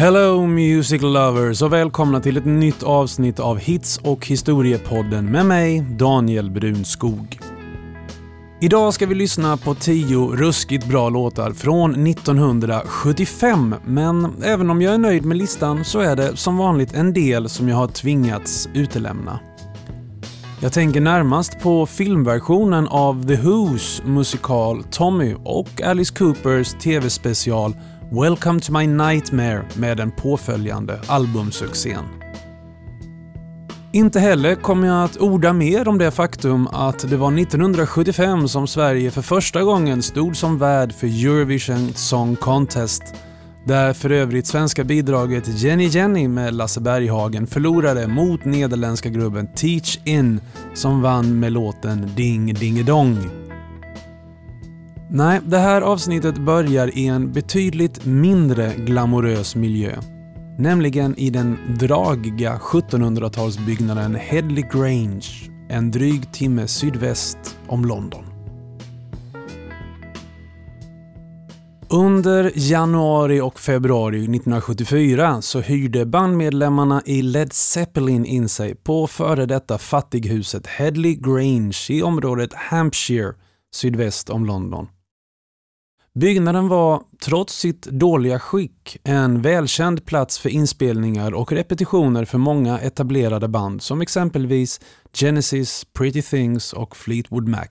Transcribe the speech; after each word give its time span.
Hello 0.00 0.46
Music 0.46 1.02
Lovers 1.02 1.62
och 1.62 1.72
välkomna 1.72 2.20
till 2.20 2.36
ett 2.36 2.44
nytt 2.44 2.82
avsnitt 2.82 3.40
av 3.40 3.58
Hits 3.58 3.98
och 3.98 4.26
historiepodden 4.26 5.30
med 5.30 5.46
mig, 5.46 5.80
Daniel 5.90 6.50
Brunskog. 6.50 7.47
Idag 8.60 8.94
ska 8.94 9.06
vi 9.06 9.14
lyssna 9.14 9.56
på 9.56 9.74
10 9.74 10.36
ruskigt 10.36 10.86
bra 10.86 11.08
låtar 11.08 11.52
från 11.52 12.06
1975, 12.06 13.74
men 13.84 14.42
även 14.42 14.70
om 14.70 14.82
jag 14.82 14.94
är 14.94 14.98
nöjd 14.98 15.24
med 15.24 15.36
listan 15.36 15.84
så 15.84 16.00
är 16.00 16.16
det 16.16 16.36
som 16.36 16.56
vanligt 16.56 16.94
en 16.94 17.12
del 17.12 17.48
som 17.48 17.68
jag 17.68 17.76
har 17.76 17.88
tvingats 17.88 18.68
utelämna. 18.74 19.40
Jag 20.60 20.72
tänker 20.72 21.00
närmast 21.00 21.60
på 21.60 21.86
filmversionen 21.86 22.88
av 22.88 23.26
The 23.26 23.36
Who's 23.36 24.06
musikal 24.06 24.84
Tommy 24.84 25.34
och 25.44 25.82
Alice 25.82 26.14
Coopers 26.14 26.74
TV-special 26.74 27.76
Welcome 28.12 28.60
to 28.60 28.72
my 28.72 28.86
nightmare 28.86 29.66
med 29.76 29.96
den 29.96 30.10
påföljande 30.10 31.00
albumsuccén. 31.06 32.04
Inte 33.92 34.20
heller 34.20 34.54
kommer 34.54 34.86
jag 34.86 35.04
att 35.04 35.16
orda 35.16 35.52
mer 35.52 35.88
om 35.88 35.98
det 35.98 36.10
faktum 36.10 36.66
att 36.66 37.10
det 37.10 37.16
var 37.16 37.38
1975 37.38 38.48
som 38.48 38.66
Sverige 38.66 39.10
för 39.10 39.22
första 39.22 39.62
gången 39.62 40.02
stod 40.02 40.36
som 40.36 40.58
värd 40.58 40.92
för 40.92 41.06
Eurovision 41.06 41.92
Song 41.94 42.36
Contest, 42.36 43.02
där 43.64 43.92
för 43.92 44.10
övrigt 44.12 44.46
svenska 44.46 44.84
bidraget 44.84 45.48
Jenny 45.48 45.86
Jenny 45.86 46.28
med 46.28 46.54
Lasse 46.54 46.80
Berghagen 46.80 47.46
förlorade 47.46 48.06
mot 48.06 48.44
nederländska 48.44 49.08
gruppen 49.08 49.46
Teach 49.54 49.98
In 50.04 50.40
som 50.74 51.02
vann 51.02 51.40
med 51.40 51.52
låten 51.52 52.10
Ding 52.16 52.54
Dingedong. 52.54 53.18
Nej, 55.10 55.40
det 55.44 55.58
här 55.58 55.82
avsnittet 55.82 56.38
börjar 56.38 56.98
i 56.98 57.06
en 57.06 57.32
betydligt 57.32 58.04
mindre 58.04 58.72
glamorös 58.76 59.56
miljö. 59.56 59.92
Nämligen 60.60 61.18
i 61.18 61.30
den 61.30 61.58
dragiga 61.78 62.56
1700-talsbyggnaden 62.56 64.16
Headley 64.16 64.64
Grange, 64.72 65.50
en 65.68 65.90
dryg 65.90 66.32
timme 66.32 66.68
sydväst 66.68 67.56
om 67.66 67.84
London. 67.84 68.24
Under 71.90 72.52
januari 72.54 73.40
och 73.40 73.60
februari 73.60 74.16
1974 74.16 75.42
så 75.42 75.60
hyrde 75.60 76.06
bandmedlemmarna 76.06 77.02
i 77.06 77.22
Led 77.22 77.52
Zeppelin 77.52 78.24
in 78.24 78.48
sig 78.48 78.74
på 78.74 79.06
före 79.06 79.46
detta 79.46 79.78
fattighuset 79.78 80.66
Headley 80.66 81.14
Grange 81.14 81.86
i 81.88 82.02
området 82.02 82.54
Hampshire 82.54 83.32
sydväst 83.74 84.30
om 84.30 84.46
London. 84.46 84.86
Byggnaden 86.20 86.68
var, 86.68 87.02
trots 87.24 87.58
sitt 87.58 87.82
dåliga 87.82 88.38
skick, 88.38 88.96
en 89.04 89.42
välkänd 89.42 90.06
plats 90.06 90.38
för 90.38 90.48
inspelningar 90.48 91.34
och 91.34 91.52
repetitioner 91.52 92.24
för 92.24 92.38
många 92.38 92.78
etablerade 92.78 93.48
band 93.48 93.82
som 93.82 94.00
exempelvis 94.00 94.80
Genesis, 95.12 95.86
Pretty 95.92 96.22
Things 96.22 96.72
och 96.72 96.96
Fleetwood 96.96 97.48
Mac. 97.48 97.68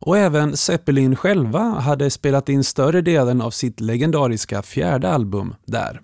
Och 0.00 0.18
även 0.18 0.56
Zeppelin 0.56 1.16
själva 1.16 1.60
hade 1.60 2.10
spelat 2.10 2.48
in 2.48 2.64
större 2.64 3.00
delen 3.00 3.40
av 3.40 3.50
sitt 3.50 3.80
legendariska 3.80 4.62
fjärde 4.62 5.08
album 5.08 5.54
där. 5.66 6.00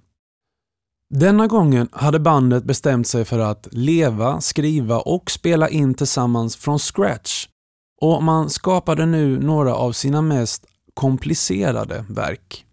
Denna 1.14 1.47
gången 1.47 1.89
hade 1.92 2.20
bandet 2.20 2.64
bestämt 2.64 3.06
sig 3.06 3.25
för 3.25 3.39
att 3.39 3.69
leva, 3.73 4.41
skriva 4.41 4.98
och 4.98 5.30
spela 5.30 5.69
in 5.69 5.95
tillsammans 5.95 6.56
från 6.56 6.78
scratch 6.78 7.47
och 8.01 8.23
man 8.23 8.51
skapade 8.51 9.06
nu 9.06 9.39
några 9.39 9.75
av 9.75 9.92
sina 9.92 10.23
mest 10.23 10.67
komplicerade 10.97 12.05
verk. 12.08 12.64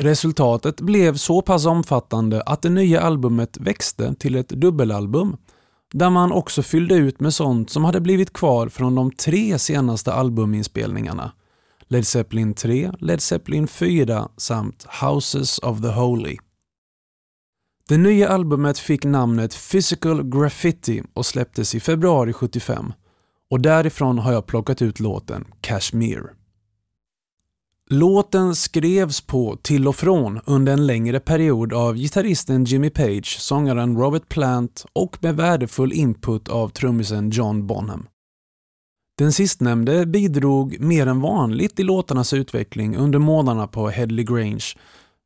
Resultatet 0.00 0.80
blev 0.80 1.14
så 1.14 1.42
pass 1.42 1.66
omfattande 1.66 2.42
att 2.42 2.62
det 2.62 2.70
nya 2.70 3.00
albumet 3.00 3.56
växte 3.60 4.14
till 4.14 4.34
ett 4.34 4.48
dubbelalbum 4.48 5.36
där 5.92 6.10
man 6.10 6.32
också 6.32 6.62
fyllde 6.62 6.94
ut 6.94 7.20
med 7.20 7.34
sånt 7.34 7.70
som 7.70 7.84
hade 7.84 8.00
blivit 8.00 8.32
kvar 8.32 8.68
från 8.68 8.94
de 8.94 9.12
tre 9.12 9.58
senaste 9.58 10.12
albuminspelningarna. 10.12 11.32
Led 11.88 12.06
Zeppelin 12.06 12.54
3, 12.54 12.92
Led 12.98 13.22
Zeppelin 13.22 13.68
4 13.68 14.28
samt 14.36 14.86
Houses 15.02 15.58
of 15.58 15.82
the 15.82 15.88
Holy. 15.88 16.36
Det 17.88 17.98
nya 17.98 18.28
albumet 18.28 18.78
fick 18.78 19.04
namnet 19.04 19.70
Physical 19.70 20.22
Graffiti 20.22 21.02
och 21.14 21.26
släpptes 21.26 21.74
i 21.74 21.80
februari 21.80 22.32
75 22.32 22.92
och 23.50 23.60
därifrån 23.60 24.18
har 24.18 24.32
jag 24.32 24.46
plockat 24.46 24.82
ut 24.82 25.00
låten 25.00 25.44
Kashmir. 25.60 26.32
Låten 27.90 28.54
skrevs 28.54 29.20
på 29.20 29.56
till 29.62 29.88
och 29.88 29.96
från 29.96 30.40
under 30.44 30.72
en 30.72 30.86
längre 30.86 31.20
period 31.20 31.72
av 31.72 31.96
gitarristen 31.96 32.64
Jimmy 32.64 32.90
Page, 32.90 33.36
sångaren 33.40 33.96
Robert 33.96 34.28
Plant 34.28 34.86
och 34.92 35.16
med 35.20 35.36
värdefull 35.36 35.92
input 35.92 36.48
av 36.48 36.68
trummisen 36.68 37.30
John 37.30 37.66
Bonham. 37.66 38.06
Den 39.18 39.32
sistnämnde 39.32 40.06
bidrog 40.06 40.80
mer 40.80 41.06
än 41.06 41.20
vanligt 41.20 41.80
i 41.80 41.82
låtarnas 41.82 42.32
utveckling 42.32 42.96
under 42.96 43.18
månaderna 43.18 43.66
på 43.66 43.88
Headley 43.88 44.24
Grange, 44.24 44.64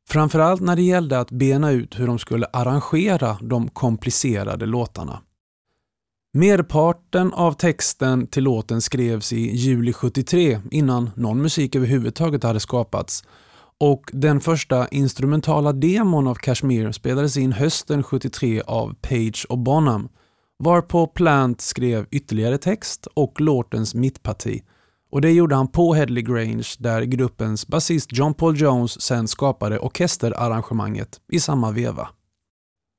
framförallt 0.09 0.61
när 0.61 0.75
det 0.75 0.81
gällde 0.81 1.19
att 1.19 1.31
bena 1.31 1.71
ut 1.71 1.99
hur 1.99 2.07
de 2.07 2.19
skulle 2.19 2.45
arrangera 2.53 3.37
de 3.41 3.69
komplicerade 3.69 4.65
låtarna. 4.65 5.21
Merparten 6.33 7.33
av 7.33 7.53
texten 7.53 8.27
till 8.27 8.43
låten 8.43 8.81
skrevs 8.81 9.33
i 9.33 9.55
juli 9.55 9.93
73 9.93 10.59
innan 10.71 11.09
någon 11.15 11.41
musik 11.41 11.75
överhuvudtaget 11.75 12.43
hade 12.43 12.59
skapats 12.59 13.23
och 13.79 14.09
den 14.13 14.39
första 14.39 14.87
instrumentala 14.87 15.73
demon 15.73 16.27
av 16.27 16.35
Kashmir 16.35 16.91
spelades 16.91 17.37
in 17.37 17.51
hösten 17.51 18.03
73 18.03 18.61
av 18.61 18.93
Page 19.01 19.45
och 19.49 19.57
Bonham 19.57 20.09
varpå 20.59 21.07
Plant 21.07 21.61
skrev 21.61 22.05
ytterligare 22.11 22.57
text 22.57 23.07
och 23.13 23.41
låtens 23.41 23.95
mittparti 23.95 24.61
och 25.11 25.21
det 25.21 25.31
gjorde 25.31 25.55
han 25.55 25.67
på 25.67 25.93
Headley 25.93 26.23
Grange 26.23 26.67
där 26.79 27.01
gruppens 27.01 27.67
basist 27.67 28.09
John 28.11 28.33
Paul 28.33 28.61
Jones 28.61 29.01
sen 29.01 29.27
skapade 29.27 29.79
orkesterarrangemanget 29.79 31.21
i 31.31 31.39
samma 31.39 31.71
veva. 31.71 32.09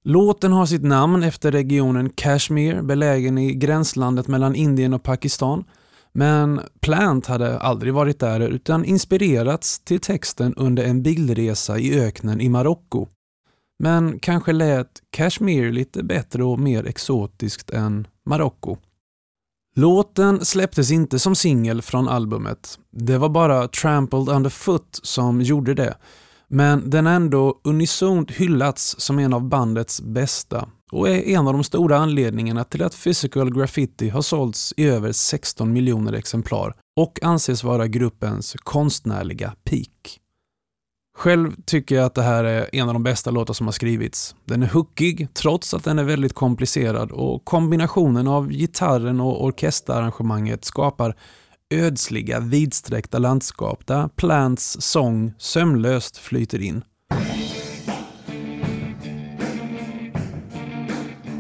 Låten 0.04 0.52
har 0.52 0.66
sitt 0.66 0.82
namn 0.82 1.22
efter 1.22 1.52
regionen 1.52 2.10
Kashmir 2.10 2.82
belägen 2.82 3.38
i 3.38 3.54
gränslandet 3.54 4.28
mellan 4.28 4.54
Indien 4.54 4.94
och 4.94 5.02
Pakistan. 5.02 5.64
Men 6.12 6.60
Plant 6.80 7.26
hade 7.26 7.58
aldrig 7.58 7.94
varit 7.94 8.20
där 8.20 8.40
utan 8.40 8.84
inspirerats 8.84 9.80
till 9.80 10.00
texten 10.00 10.54
under 10.54 10.84
en 10.84 11.02
bilresa 11.02 11.78
i 11.78 12.00
öknen 12.00 12.40
i 12.40 12.48
Marocko. 12.48 13.06
Men 13.78 14.18
kanske 14.18 14.52
lät 14.52 14.88
Kashmir 15.10 15.72
lite 15.72 16.02
bättre 16.02 16.44
och 16.44 16.58
mer 16.58 16.86
exotiskt 16.86 17.70
än 17.70 18.06
Marocko. 18.26 18.76
Låten 19.74 20.44
släpptes 20.44 20.90
inte 20.90 21.18
som 21.18 21.34
singel 21.34 21.82
från 21.82 22.08
albumet. 22.08 22.78
Det 22.90 23.18
var 23.18 23.28
bara 23.28 23.68
Trampled 23.68 24.28
Underfoot 24.28 25.00
som 25.02 25.42
gjorde 25.42 25.74
det 25.74 25.94
men 26.54 26.90
den 26.90 27.06
har 27.06 27.12
ändå 27.12 27.60
unisont 27.64 28.30
hyllats 28.30 28.94
som 28.98 29.18
en 29.18 29.34
av 29.34 29.48
bandets 29.48 30.00
bästa 30.00 30.68
och 30.92 31.08
är 31.08 31.22
en 31.22 31.46
av 31.46 31.52
de 31.52 31.64
stora 31.64 31.98
anledningarna 31.98 32.64
till 32.64 32.82
att 32.82 33.02
Physical 33.04 33.54
Graffiti 33.54 34.08
har 34.08 34.22
sålts 34.22 34.74
i 34.76 34.86
över 34.86 35.12
16 35.12 35.72
miljoner 35.72 36.12
exemplar 36.12 36.74
och 36.96 37.18
anses 37.22 37.64
vara 37.64 37.86
gruppens 37.86 38.56
konstnärliga 38.58 39.54
peak. 39.64 40.18
Själv 41.18 41.52
tycker 41.64 41.94
jag 41.94 42.04
att 42.04 42.14
det 42.14 42.22
här 42.22 42.44
är 42.44 42.68
en 42.72 42.88
av 42.88 42.94
de 42.94 43.02
bästa 43.02 43.30
låtar 43.30 43.54
som 43.54 43.66
har 43.66 43.72
skrivits. 43.72 44.34
Den 44.44 44.62
är 44.62 44.66
hookig 44.66 45.28
trots 45.34 45.74
att 45.74 45.84
den 45.84 45.98
är 45.98 46.04
väldigt 46.04 46.32
komplicerad 46.32 47.12
och 47.12 47.44
kombinationen 47.44 48.28
av 48.28 48.50
gitarren 48.50 49.20
och 49.20 49.44
orkesterarrangemanget 49.44 50.64
skapar 50.64 51.16
ödsliga, 51.72 52.40
vidsträckta 52.40 53.18
landskap 53.18 53.86
där 53.86 54.08
Plants 54.08 54.76
sång 54.80 55.32
sömlöst 55.38 56.16
flyter 56.16 56.62
in. 56.62 56.84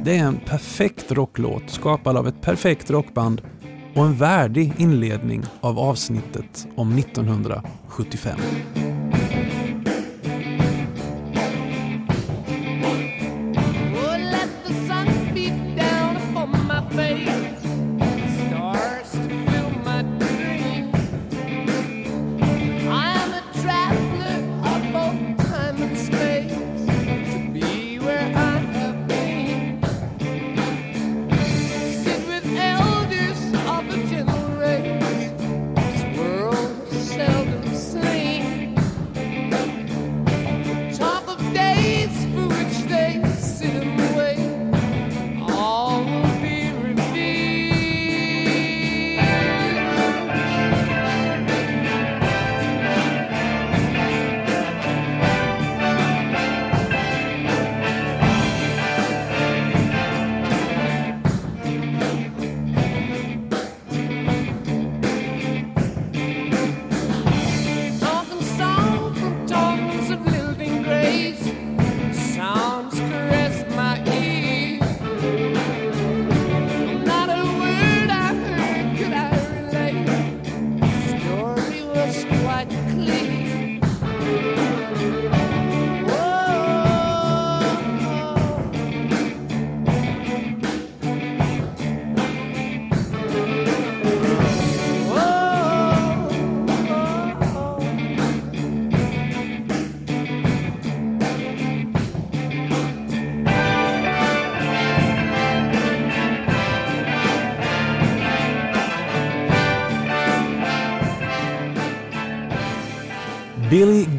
Det 0.04 0.16
är 0.16 0.24
en 0.24 0.40
perfekt 0.46 1.12
rocklåt 1.12 1.70
skapad 1.70 2.16
av 2.16 2.28
ett 2.28 2.40
perfekt 2.40 2.90
rockband 2.90 3.42
och 3.94 4.04
en 4.04 4.14
värdig 4.14 4.72
inledning 4.78 5.42
av 5.60 5.78
avsnittet 5.78 6.66
om 6.76 6.98
1975. 6.98 8.38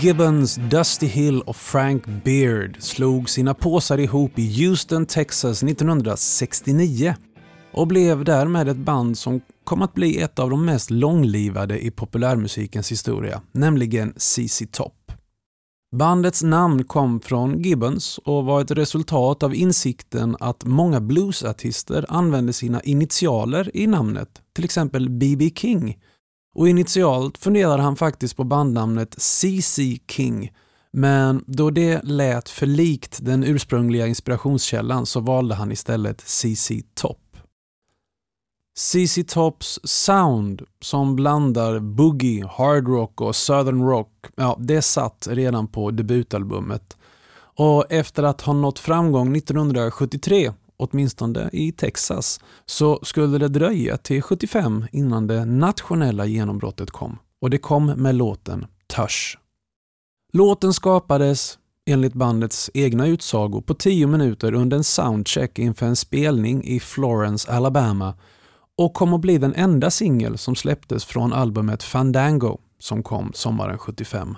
Gibbons, 0.03 0.55
Dusty 0.55 1.05
Hill 1.05 1.41
och 1.41 1.55
Frank 1.55 2.05
Beard 2.23 2.77
slog 2.79 3.29
sina 3.29 3.53
påsar 3.53 3.97
ihop 3.97 4.39
i 4.39 4.65
Houston, 4.65 5.05
Texas 5.05 5.63
1969 5.63 7.15
och 7.73 7.87
blev 7.87 8.23
därmed 8.23 8.69
ett 8.69 8.77
band 8.77 9.17
som 9.17 9.41
kom 9.63 9.81
att 9.81 9.93
bli 9.93 10.21
ett 10.21 10.39
av 10.39 10.49
de 10.49 10.65
mest 10.65 10.91
långlivade 10.91 11.85
i 11.85 11.91
populärmusikens 11.91 12.91
historia, 12.91 13.41
nämligen 13.51 14.13
ZZ 14.17 14.61
Top. 14.71 15.11
Bandets 15.95 16.43
namn 16.43 16.83
kom 16.83 17.19
från 17.19 17.61
Gibbons 17.61 18.17
och 18.17 18.45
var 18.45 18.61
ett 18.61 18.71
resultat 18.71 19.43
av 19.43 19.55
insikten 19.55 20.37
att 20.39 20.65
många 20.65 21.01
bluesartister 21.01 22.05
använde 22.09 22.53
sina 22.53 22.81
initialer 22.81 23.71
i 23.73 23.87
namnet, 23.87 24.29
till 24.55 24.65
exempel 24.65 25.09
B.B. 25.09 25.51
King. 25.55 25.97
Och 26.53 26.69
initialt 26.69 27.37
funderade 27.37 27.83
han 27.83 27.95
faktiskt 27.95 28.37
på 28.37 28.43
bandnamnet 28.43 29.15
CC 29.17 29.79
King, 30.07 30.51
men 30.91 31.43
då 31.47 31.69
det 31.69 32.03
lät 32.03 32.49
för 32.49 32.65
likt 32.65 33.17
den 33.21 33.43
ursprungliga 33.43 34.07
inspirationskällan 34.07 35.05
så 35.05 35.19
valde 35.19 35.55
han 35.55 35.71
istället 35.71 36.21
CC 36.21 36.71
Top. 36.93 37.19
CC 38.75 39.23
Tops 39.27 39.79
sound 39.83 40.61
som 40.81 41.15
blandar 41.15 41.79
boogie, 41.79 42.45
hard 42.47 42.87
rock 42.87 43.21
och 43.21 43.35
southern 43.35 43.81
rock, 43.81 44.25
ja 44.35 44.57
det 44.59 44.81
satt 44.81 45.27
redan 45.31 45.67
på 45.67 45.91
debutalbumet. 45.91 46.97
Och 47.55 47.91
efter 47.91 48.23
att 48.23 48.41
ha 48.41 48.53
nått 48.53 48.79
framgång 48.79 49.35
1973, 49.35 50.53
åtminstone 50.83 51.49
i 51.53 51.71
Texas, 51.71 52.39
så 52.65 52.99
skulle 53.03 53.37
det 53.37 53.47
dröja 53.47 53.97
till 53.97 54.21
75 54.21 54.85
innan 54.91 55.27
det 55.27 55.45
nationella 55.45 56.25
genombrottet 56.25 56.91
kom. 56.91 57.17
Och 57.41 57.49
det 57.49 57.57
kom 57.57 57.85
med 57.85 58.15
låten 58.15 58.65
Tush. 58.95 59.37
Låten 60.33 60.73
skapades, 60.73 61.59
enligt 61.85 62.13
bandets 62.13 62.71
egna 62.73 63.07
utsago, 63.07 63.61
på 63.61 63.73
10 63.73 64.07
minuter 64.07 64.53
under 64.53 64.77
en 64.77 64.83
soundcheck 64.83 65.59
inför 65.59 65.85
en 65.85 65.95
spelning 65.95 66.63
i 66.63 66.79
Florence, 66.79 67.51
Alabama 67.51 68.13
och 68.77 68.93
kom 68.93 69.13
att 69.13 69.21
bli 69.21 69.37
den 69.37 69.53
enda 69.55 69.91
singel 69.91 70.37
som 70.37 70.55
släpptes 70.55 71.05
från 71.05 71.33
albumet 71.33 71.83
Fandango 71.83 72.59
som 72.79 73.03
kom 73.03 73.31
sommaren 73.33 73.77
75. 73.77 74.37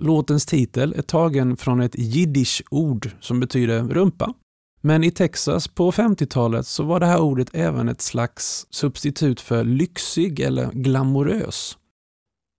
Låtens 0.00 0.46
titel 0.46 0.94
är 0.96 1.02
tagen 1.02 1.56
från 1.56 1.80
ett 1.80 1.98
jiddisch-ord 1.98 3.10
som 3.20 3.40
betyder 3.40 3.82
rumpa. 3.82 4.34
Men 4.84 5.04
i 5.04 5.10
Texas 5.10 5.68
på 5.68 5.92
50-talet 5.92 6.66
så 6.66 6.82
var 6.82 7.00
det 7.00 7.06
här 7.06 7.20
ordet 7.20 7.48
även 7.52 7.88
ett 7.88 8.00
slags 8.00 8.66
substitut 8.70 9.40
för 9.40 9.64
lyxig 9.64 10.40
eller 10.40 10.70
glamorös. 10.72 11.78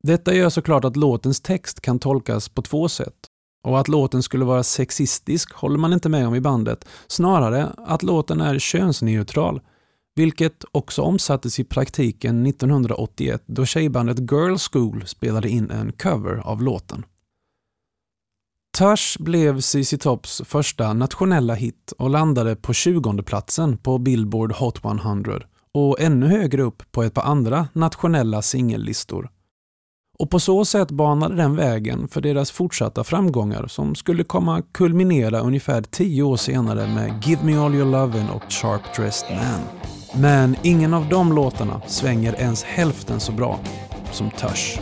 Detta 0.03 0.33
gör 0.33 0.49
såklart 0.49 0.85
att 0.85 0.95
låtens 0.95 1.41
text 1.41 1.81
kan 1.81 1.99
tolkas 1.99 2.49
på 2.49 2.61
två 2.61 2.89
sätt. 2.89 3.15
Och 3.67 3.79
att 3.79 3.87
låten 3.87 4.23
skulle 4.23 4.45
vara 4.45 4.63
sexistisk 4.63 5.53
håller 5.53 5.77
man 5.77 5.93
inte 5.93 6.09
med 6.09 6.27
om 6.27 6.35
i 6.35 6.41
bandet, 6.41 6.85
snarare 7.07 7.73
att 7.77 8.03
låten 8.03 8.41
är 8.41 8.59
könsneutral 8.59 9.61
vilket 10.15 10.65
också 10.71 11.01
omsattes 11.01 11.59
i 11.59 11.63
praktiken 11.63 12.45
1981 12.45 13.43
då 13.45 13.65
tjejbandet 13.65 14.31
Girl 14.31 14.55
School 14.71 15.07
spelade 15.07 15.49
in 15.49 15.71
en 15.71 15.91
cover 15.91 16.37
av 16.37 16.61
låten. 16.61 17.05
Tush 18.77 19.19
blev 19.19 19.61
ZZ 19.61 19.93
Tops 19.99 20.41
första 20.45 20.93
nationella 20.93 21.53
hit 21.53 21.93
och 21.97 22.09
landade 22.09 22.55
på 22.55 22.73
20 22.73 23.21
platsen 23.23 23.77
på 23.77 23.97
Billboard 23.97 24.51
Hot 24.53 24.85
100 24.85 25.41
och 25.73 26.01
ännu 26.01 26.27
högre 26.27 26.61
upp 26.61 26.83
på 26.91 27.03
ett 27.03 27.13
par 27.13 27.21
andra 27.21 27.67
nationella 27.73 28.41
singellistor. 28.41 29.29
Och 30.19 30.29
på 30.29 30.39
så 30.39 30.65
sätt 30.65 30.91
banade 30.91 31.35
den 31.35 31.55
vägen 31.55 32.07
för 32.07 32.21
deras 32.21 32.51
fortsatta 32.51 33.03
framgångar 33.03 33.67
som 33.67 33.95
skulle 33.95 34.23
komma 34.23 34.61
kulminera 34.71 35.39
ungefär 35.39 35.81
tio 35.81 36.23
år 36.23 36.37
senare 36.37 36.87
med 36.87 37.23
Give 37.25 37.43
Me 37.43 37.57
All 37.57 37.75
Your 37.75 37.91
Lovin' 37.91 38.29
och 38.29 38.51
Sharp 38.51 38.95
Dressed 38.95 39.37
Man. 39.37 39.61
Men 40.21 40.55
ingen 40.63 40.93
av 40.93 41.09
de 41.09 41.33
låtarna 41.33 41.81
svänger 41.87 42.35
ens 42.35 42.63
hälften 42.63 43.19
så 43.19 43.31
bra 43.31 43.59
som 44.11 44.31
Tush. 44.31 44.79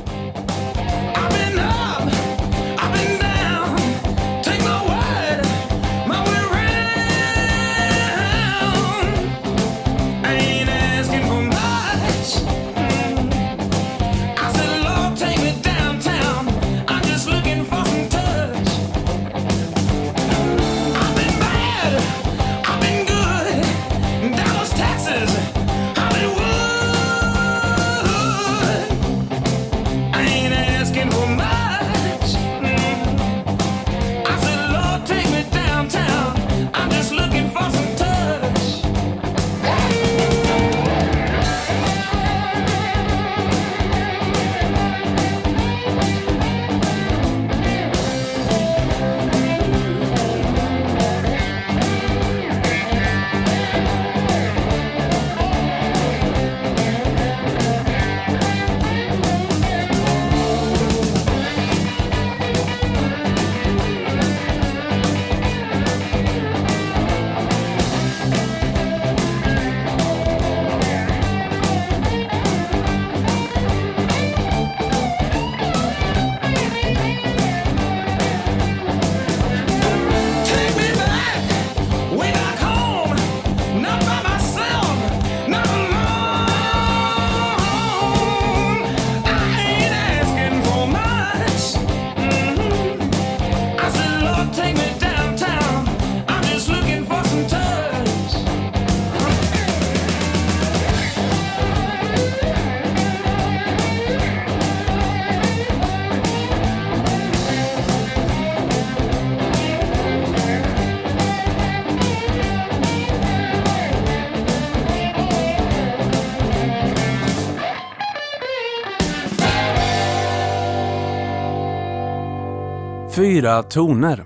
Fyra 123.21 123.63
toner. 123.63 124.25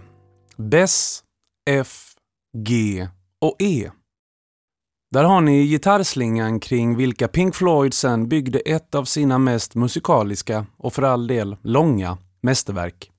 Bess, 0.57 1.23
F, 1.69 2.13
G 2.57 3.07
och 3.41 3.55
E. 3.59 3.91
Där 5.11 5.23
har 5.23 5.41
ni 5.41 5.67
gitarrslingan 5.67 6.59
kring 6.59 6.97
vilka 6.97 7.27
Pink 7.27 7.55
Floyd 7.55 7.93
sen 7.93 8.27
byggde 8.29 8.59
ett 8.59 8.95
av 8.95 9.05
sina 9.05 9.37
mest 9.37 9.75
musikaliska 9.75 10.65
och 10.77 10.93
för 10.93 11.03
all 11.03 11.27
del 11.27 11.57
långa 11.61 12.17
mästerverk. 12.41 13.11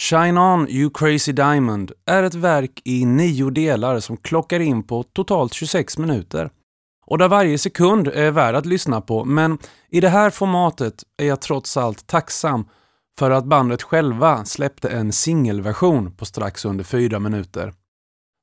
Shine 0.00 0.38
On 0.38 0.68
You 0.68 0.90
Crazy 0.94 1.32
Diamond 1.32 1.92
är 2.06 2.22
ett 2.22 2.34
verk 2.34 2.82
i 2.84 3.04
nio 3.04 3.50
delar 3.50 4.00
som 4.00 4.16
klockar 4.16 4.60
in 4.60 4.82
på 4.82 5.02
totalt 5.02 5.52
26 5.52 5.98
minuter. 5.98 6.50
Och 7.06 7.18
där 7.18 7.28
varje 7.28 7.58
sekund 7.58 8.08
är 8.08 8.30
värd 8.30 8.54
att 8.54 8.66
lyssna 8.66 9.00
på, 9.00 9.24
men 9.24 9.58
i 9.88 10.00
det 10.00 10.08
här 10.08 10.30
formatet 10.30 11.04
är 11.16 11.26
jag 11.26 11.40
trots 11.40 11.76
allt 11.76 12.06
tacksam 12.06 12.64
för 13.18 13.30
att 13.30 13.44
bandet 13.44 13.82
själva 13.82 14.44
släppte 14.44 14.88
en 14.88 15.12
singelversion 15.12 16.14
på 16.14 16.24
strax 16.24 16.64
under 16.64 16.84
fyra 16.84 17.18
minuter. 17.18 17.74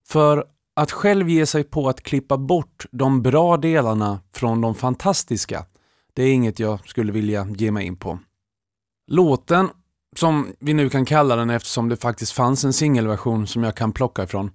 För 0.08 0.46
att 0.76 0.92
själv 0.92 1.30
ge 1.30 1.46
sig 1.46 1.64
på 1.64 1.90
att 1.90 2.04
klippa 2.04 2.38
bort 2.38 2.86
de 2.92 3.22
bra 3.22 3.58
delarna 3.58 4.20
från 4.34 4.62
de 4.62 4.76
fantastiska, 4.76 5.66
det 6.14 6.24
är 6.24 6.34
inget 6.34 6.60
jag 6.60 6.88
skulle 6.88 7.12
vilja 7.12 7.48
ge 7.50 7.72
mig 7.72 7.86
in 7.86 7.96
på. 7.96 8.20
Låten, 9.08 9.70
som 10.16 10.48
vi 10.60 10.74
nu 10.74 10.90
kan 10.90 11.06
kalla 11.06 11.36
den 11.36 11.50
eftersom 11.50 11.90
det 11.90 11.98
faktiskt 11.98 12.32
fanns 12.32 12.64
en 12.64 12.74
singelversion 12.74 13.48
som 13.48 13.64
jag 13.64 13.76
kan 13.76 13.92
plocka 13.92 14.24
ifrån, 14.24 14.52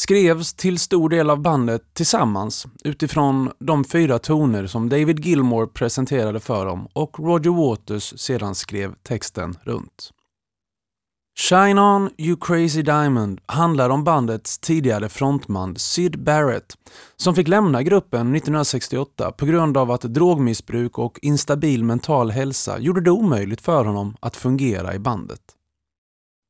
skrevs 0.00 0.54
till 0.54 0.78
stor 0.78 1.08
del 1.08 1.30
av 1.30 1.40
bandet 1.40 1.82
tillsammans 1.94 2.66
utifrån 2.84 3.52
de 3.58 3.84
fyra 3.84 4.18
toner 4.18 4.66
som 4.66 4.88
David 4.88 5.24
Gilmore 5.24 5.66
presenterade 5.66 6.40
för 6.40 6.66
dem 6.66 6.88
och 6.92 7.18
Roger 7.18 7.50
Waters 7.50 8.20
sedan 8.20 8.54
skrev 8.54 8.94
texten 9.02 9.58
runt. 9.62 10.12
Shine 11.40 11.78
On 11.78 12.10
You 12.18 12.36
Crazy 12.40 12.82
Diamond 12.82 13.40
handlar 13.46 13.90
om 13.90 14.04
bandets 14.04 14.58
tidigare 14.58 15.08
frontman 15.08 15.76
Syd 15.76 16.22
Barrett 16.22 16.76
som 17.16 17.34
fick 17.34 17.48
lämna 17.48 17.82
gruppen 17.82 18.20
1968 18.20 19.32
på 19.32 19.46
grund 19.46 19.76
av 19.76 19.90
att 19.90 20.00
drogmissbruk 20.00 20.98
och 20.98 21.18
instabil 21.22 21.84
mental 21.84 22.30
hälsa 22.30 22.78
gjorde 22.78 23.00
det 23.00 23.10
omöjligt 23.10 23.60
för 23.60 23.84
honom 23.84 24.16
att 24.20 24.36
fungera 24.36 24.94
i 24.94 24.98
bandet. 24.98 25.57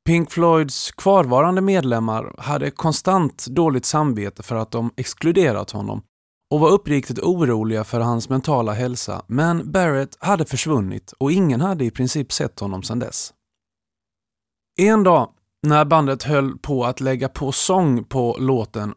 Pink 0.09 0.31
Floyds 0.31 0.91
kvarvarande 0.91 1.61
medlemmar 1.61 2.35
hade 2.38 2.71
konstant 2.71 3.47
dåligt 3.47 3.85
samvete 3.85 4.43
för 4.43 4.57
att 4.57 4.71
de 4.71 4.91
exkluderat 4.97 5.71
honom 5.71 6.03
och 6.50 6.61
var 6.61 6.71
uppriktigt 6.71 7.19
oroliga 7.19 7.85
för 7.85 8.00
hans 8.00 8.29
mentala 8.29 8.73
hälsa 8.73 9.23
men 9.27 9.73
Barrett 9.73 10.17
hade 10.21 10.45
försvunnit 10.45 11.12
och 11.19 11.33
ingen 11.33 11.61
hade 11.61 11.85
i 11.85 11.91
princip 11.91 12.33
sett 12.33 12.61
honom 12.61 12.83
sedan 12.83 12.99
dess. 12.99 13.33
En 14.81 15.03
dag 15.03 15.31
när 15.67 15.85
bandet 15.85 16.23
höll 16.23 16.59
på 16.59 16.85
att 16.85 17.00
lägga 17.00 17.29
på 17.29 17.53
sång 17.53 18.05
på 18.05 18.37
låten 18.38 18.95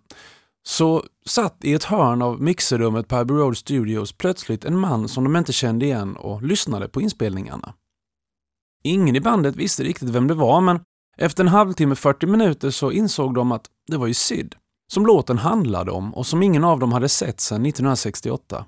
så 0.64 1.04
satt 1.26 1.58
i 1.64 1.74
ett 1.74 1.84
hörn 1.84 2.22
av 2.22 2.42
mixerrummet 2.42 3.08
på 3.08 3.16
Abbey 3.16 3.38
Road 3.38 3.58
Studios 3.58 4.14
plötsligt 4.14 4.66
en 4.66 4.80
man 4.80 5.08
som 5.08 5.24
de 5.24 5.36
inte 5.36 5.54
kände 5.54 5.86
igen 5.86 6.16
och 6.16 6.42
lyssnade 6.42 6.88
på 6.88 7.02
inspelningarna. 7.02 7.74
Ingen 8.84 9.16
i 9.16 9.22
bandet 9.22 9.56
visste 9.56 9.84
riktigt 9.84 10.10
vem 10.10 10.28
det 10.28 10.34
var 10.34 10.62
men 10.62 10.80
efter 11.18 11.44
en 11.44 11.48
halvtimme 11.48 11.96
40 11.96 12.28
minuter 12.28 12.70
så 12.70 12.92
insåg 12.92 13.34
de 13.34 13.52
att 13.52 13.66
det 13.88 13.98
var 13.98 14.08
ju 14.08 14.14
Syd, 14.14 14.56
som 14.94 15.06
låten 15.06 15.38
handlade 15.38 15.92
om 15.92 16.14
och 16.14 16.28
som 16.28 16.44
ingen 16.44 16.64
av 16.64 16.80
dem 16.80 16.92
hade 16.92 17.10
sett 17.10 17.40
sedan 17.40 17.66
1968. 17.66 18.66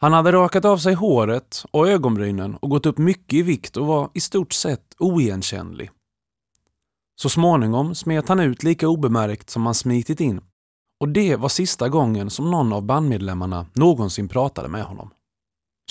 Han 0.00 0.12
hade 0.12 0.32
rakat 0.32 0.64
av 0.64 0.78
sig 0.78 0.94
håret 0.94 1.64
och 1.70 1.88
ögonbrynen 1.88 2.56
och 2.56 2.70
gått 2.70 2.86
upp 2.86 2.98
mycket 2.98 3.32
i 3.32 3.42
vikt 3.42 3.76
och 3.76 3.86
var 3.86 4.10
i 4.14 4.20
stort 4.20 4.52
sett 4.52 4.94
oigenkännlig. 4.98 5.90
Så 7.16 7.28
småningom 7.28 7.94
smet 7.94 8.28
han 8.28 8.40
ut 8.40 8.62
lika 8.62 8.88
obemärkt 8.88 9.50
som 9.50 9.66
han 9.66 9.74
smitit 9.74 10.20
in 10.20 10.40
och 11.00 11.08
det 11.08 11.36
var 11.36 11.48
sista 11.48 11.88
gången 11.88 12.30
som 12.30 12.50
någon 12.50 12.72
av 12.72 12.82
bandmedlemmarna 12.82 13.66
någonsin 13.72 14.28
pratade 14.28 14.68
med 14.68 14.84
honom. 14.84 15.10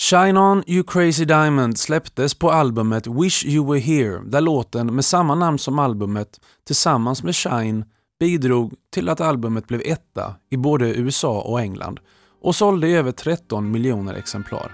Shine 0.00 0.40
On 0.40 0.62
You 0.66 0.84
Crazy 0.84 1.24
Diamond 1.24 1.78
släpptes 1.78 2.34
på 2.34 2.50
albumet 2.50 3.06
Wish 3.06 3.46
You 3.46 3.66
Were 3.66 3.80
Here 3.80 4.22
där 4.24 4.40
låten 4.40 4.94
med 4.94 5.04
samma 5.04 5.34
namn 5.34 5.58
som 5.58 5.78
albumet 5.78 6.40
tillsammans 6.66 7.22
med 7.22 7.36
Shine 7.36 7.84
bidrog 8.20 8.74
till 8.92 9.08
att 9.08 9.20
albumet 9.20 9.66
blev 9.66 9.82
etta 9.84 10.34
i 10.50 10.56
både 10.56 10.94
USA 10.94 11.40
och 11.40 11.60
England 11.60 12.00
och 12.42 12.54
sålde 12.54 12.88
i 12.88 12.94
över 12.94 13.12
13 13.12 13.70
miljoner 13.70 14.14
exemplar. 14.14 14.72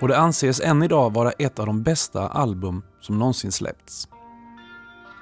Och 0.00 0.08
det 0.08 0.18
anses 0.18 0.60
än 0.60 0.82
idag 0.82 1.14
vara 1.14 1.30
ett 1.30 1.58
av 1.58 1.66
de 1.66 1.82
bästa 1.82 2.28
album 2.28 2.82
som 3.00 3.18
någonsin 3.18 3.52
släppts. 3.52 4.08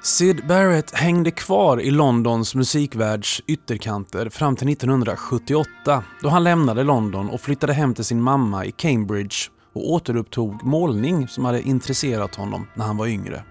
Sid 0.07 0.47
Barrett 0.47 0.95
hängde 0.95 1.31
kvar 1.31 1.81
i 1.81 1.91
Londons 1.91 2.55
musikvärlds 2.55 3.43
ytterkanter 3.47 4.29
fram 4.29 4.57
till 4.57 4.69
1978 4.69 6.05
då 6.23 6.29
han 6.29 6.45
lämnade 6.45 6.83
London 6.83 7.31
och 7.31 7.41
flyttade 7.41 7.73
hem 7.73 7.95
till 7.95 8.05
sin 8.05 8.23
mamma 8.23 8.65
i 8.65 8.73
Cambridge 8.73 9.37
och 9.73 9.91
återupptog 9.93 10.65
målning 10.65 11.29
som 11.29 11.45
hade 11.45 11.63
intresserat 11.63 12.35
honom 12.35 12.67
när 12.75 12.85
han 12.85 12.97
var 12.97 13.07
yngre. 13.07 13.45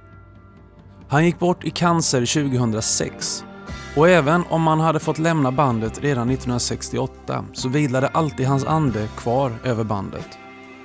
Han 1.07 1.25
gick 1.25 1.39
bort 1.39 1.65
i 1.65 1.69
cancer 1.69 2.49
2006 2.49 3.43
och 3.95 4.09
även 4.09 4.43
om 4.49 4.67
han 4.67 4.79
hade 4.79 4.99
fått 4.99 5.19
lämna 5.19 5.51
bandet 5.51 6.03
redan 6.03 6.29
1968 6.29 7.45
så 7.53 7.69
vilade 7.69 8.07
alltid 8.07 8.47
hans 8.47 8.65
ande 8.65 9.07
kvar 9.17 9.53
över 9.63 9.83
bandet. 9.83 10.27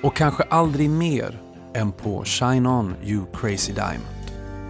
Och 0.03 0.15
kanske 0.15 0.43
aldrig 0.43 0.89
mer 0.89 1.41
än 1.73 1.91
på 1.91 2.23
Shine 2.25 2.67
On 2.67 2.95
You 3.03 3.25
Crazy 3.33 3.73
Diamond. 3.73 4.20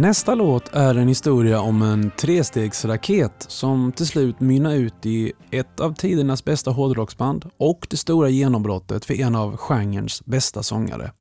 Nästa 0.00 0.34
låt 0.34 0.68
är 0.72 0.94
en 0.94 1.08
historia 1.08 1.60
om 1.60 1.82
en 1.82 2.10
trestegsraket 2.10 3.44
som 3.48 3.92
till 3.92 4.06
slut 4.06 4.40
mynnar 4.40 4.74
ut 4.74 5.06
i 5.06 5.32
ett 5.50 5.80
av 5.80 5.94
tidernas 5.94 6.44
bästa 6.44 6.70
hårdrocksband 6.70 7.50
och 7.56 7.86
det 7.90 7.96
stora 7.96 8.28
genombrottet 8.28 9.04
för 9.04 9.14
en 9.14 9.34
av 9.34 9.56
genrens 9.56 10.24
bästa 10.24 10.62
sångare. 10.62 11.12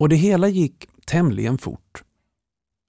Och 0.00 0.08
det 0.08 0.16
hela 0.16 0.48
gick 0.48 0.86
tämligen 1.06 1.58
fort. 1.58 2.02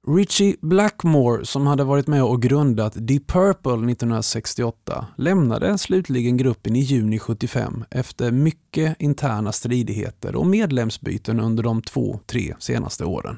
Richie 0.07 0.55
Blackmore, 0.61 1.45
som 1.45 1.67
hade 1.67 1.83
varit 1.83 2.07
med 2.07 2.23
och 2.23 2.41
grundat 2.41 2.93
Deep 2.95 3.27
Purple 3.27 3.71
1968, 3.71 5.07
lämnade 5.17 5.77
slutligen 5.77 6.37
gruppen 6.37 6.75
i 6.75 6.79
juni 6.79 7.19
75 7.19 7.83
efter 7.91 8.31
mycket 8.31 8.95
interna 9.01 9.51
stridigheter 9.51 10.35
och 10.35 10.47
medlemsbyten 10.47 11.39
under 11.39 11.63
de 11.63 11.81
två, 11.81 12.19
tre 12.25 12.55
senaste 12.59 13.05
åren. 13.05 13.37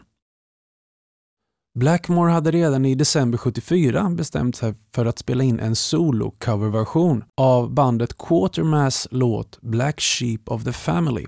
Blackmore 1.78 2.32
hade 2.32 2.52
redan 2.52 2.86
i 2.86 2.96
december 2.96 3.38
74 3.38 4.10
bestämt 4.10 4.56
sig 4.56 4.74
för 4.96 5.06
att 5.06 5.20
spela 5.20 5.44
in 5.44 5.60
en 5.60 5.76
solo-coverversion 5.76 7.24
av 7.36 7.74
bandet 7.74 8.18
Quartermass 8.18 9.08
låt 9.12 9.62
Black 9.62 10.02
Sheep 10.02 10.40
of 10.46 10.64
the 10.64 10.72
Family. 10.72 11.26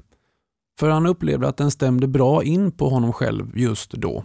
För 0.79 0.89
han 0.89 1.05
upplevde 1.05 1.47
att 1.47 1.57
den 1.57 1.71
stämde 1.71 2.07
bra 2.07 2.43
in 2.43 2.71
på 2.71 2.89
honom 2.89 3.13
själv 3.13 3.57
just 3.57 3.91
då. 3.91 4.23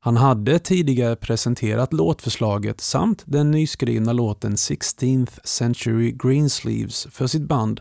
Han 0.00 0.16
hade 0.16 0.58
tidigare 0.58 1.16
presenterat 1.16 1.92
låtförslaget 1.92 2.80
samt 2.80 3.22
den 3.26 3.50
nyskrivna 3.50 4.12
låten 4.12 4.54
16th 4.54 5.38
Century 5.44 6.12
Greensleeves 6.12 7.06
för 7.10 7.26
sitt 7.26 7.48
band, 7.48 7.80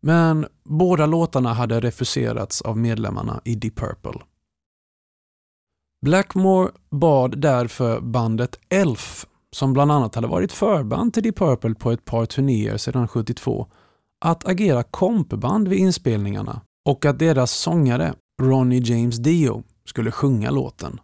men 0.00 0.46
båda 0.64 1.06
låtarna 1.06 1.52
hade 1.52 1.80
refuserats 1.80 2.62
av 2.62 2.78
medlemmarna 2.78 3.40
i 3.44 3.54
Deep 3.54 3.76
Purple. 3.76 4.20
Blackmore 6.00 6.70
bad 6.90 7.38
därför 7.38 8.00
bandet 8.00 8.58
Elf, 8.68 9.26
som 9.52 9.72
bland 9.72 9.92
annat 9.92 10.14
hade 10.14 10.26
varit 10.26 10.52
förband 10.52 11.14
till 11.14 11.22
Deep 11.22 11.36
Purple 11.36 11.74
på 11.74 11.92
ett 11.92 12.04
par 12.04 12.26
turnéer 12.26 12.76
sedan 12.76 13.08
72, 13.08 13.66
att 14.24 14.48
agera 14.48 14.82
kompband 14.82 15.68
vid 15.68 15.78
inspelningarna 15.78 16.60
och 16.88 17.04
att 17.04 17.18
deras 17.18 17.52
sångare 17.52 18.14
Ronnie 18.42 18.82
James 18.84 19.16
Dio 19.16 19.62
skulle 19.84 20.10
sjunga 20.10 20.50
låten. 20.50 21.00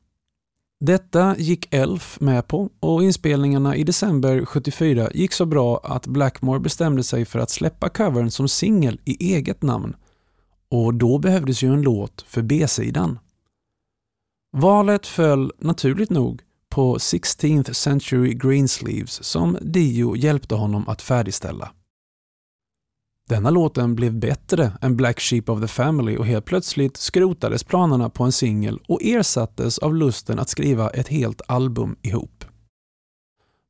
Detta 0.81 1.37
gick 1.39 1.75
Elf 1.75 2.21
med 2.21 2.49
på 2.49 2.71
och 2.81 3.03
inspelningarna 3.03 3.77
i 3.77 3.85
december 3.85 4.45
74 4.45 5.09
gick 5.15 5.33
så 5.33 5.47
bra 5.47 5.81
att 5.85 6.07
Blackmore 6.07 6.61
bestämde 6.61 7.03
sig 7.03 7.25
för 7.25 7.39
att 7.39 7.51
släppa 7.51 7.89
covern 7.89 8.31
som 8.31 8.49
singel 8.49 9.01
i 9.05 9.35
eget 9.35 9.63
namn 9.63 9.97
och 10.71 10.95
då 10.95 11.19
behövdes 11.19 11.63
ju 11.63 11.73
en 11.73 11.83
låt 11.83 12.23
för 12.23 12.43
B-sidan. 12.43 13.19
Valet 14.57 15.07
föll 15.07 15.53
naturligt 15.59 16.11
nog 16.11 16.43
på 16.69 16.97
16th 16.97 17.73
Century 17.73 18.35
Greensleeves 18.35 19.25
som 19.25 19.59
Dio 19.61 20.17
hjälpte 20.17 20.55
honom 20.55 20.89
att 20.89 21.03
färdigställa. 21.03 21.73
Denna 23.29 23.51
låten 23.51 23.95
blev 23.95 24.19
bättre 24.19 24.73
än 24.83 24.97
Black 24.97 25.21
Sheep 25.21 25.43
of 25.49 25.61
the 25.61 25.69
Family 25.69 26.17
och 26.17 26.27
helt 26.27 26.45
plötsligt 26.45 26.97
skrotades 26.97 27.65
planerna 27.65 28.11
på 28.11 28.25
en 28.25 28.33
singel 28.33 28.81
och 28.89 29.03
ersattes 29.03 29.79
av 29.79 29.95
lusten 29.95 30.39
att 30.39 30.49
skriva 30.49 30.91
ett 30.91 31.09
helt 31.09 31.43
album 31.49 31.97
ihop. 32.03 32.45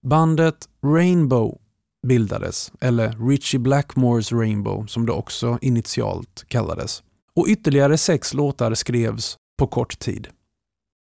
Bandet 0.06 0.68
Rainbow 0.86 1.58
bildades, 2.06 2.72
eller 2.80 3.28
Richie 3.28 3.60
Blackmores 3.60 4.32
Rainbow 4.32 4.86
som 4.86 5.06
det 5.06 5.12
också 5.12 5.58
initialt 5.60 6.44
kallades, 6.48 7.02
och 7.36 7.46
ytterligare 7.48 7.98
sex 7.98 8.34
låtar 8.34 8.74
skrevs 8.74 9.36
på 9.58 9.66
kort 9.66 9.98
tid. 9.98 10.28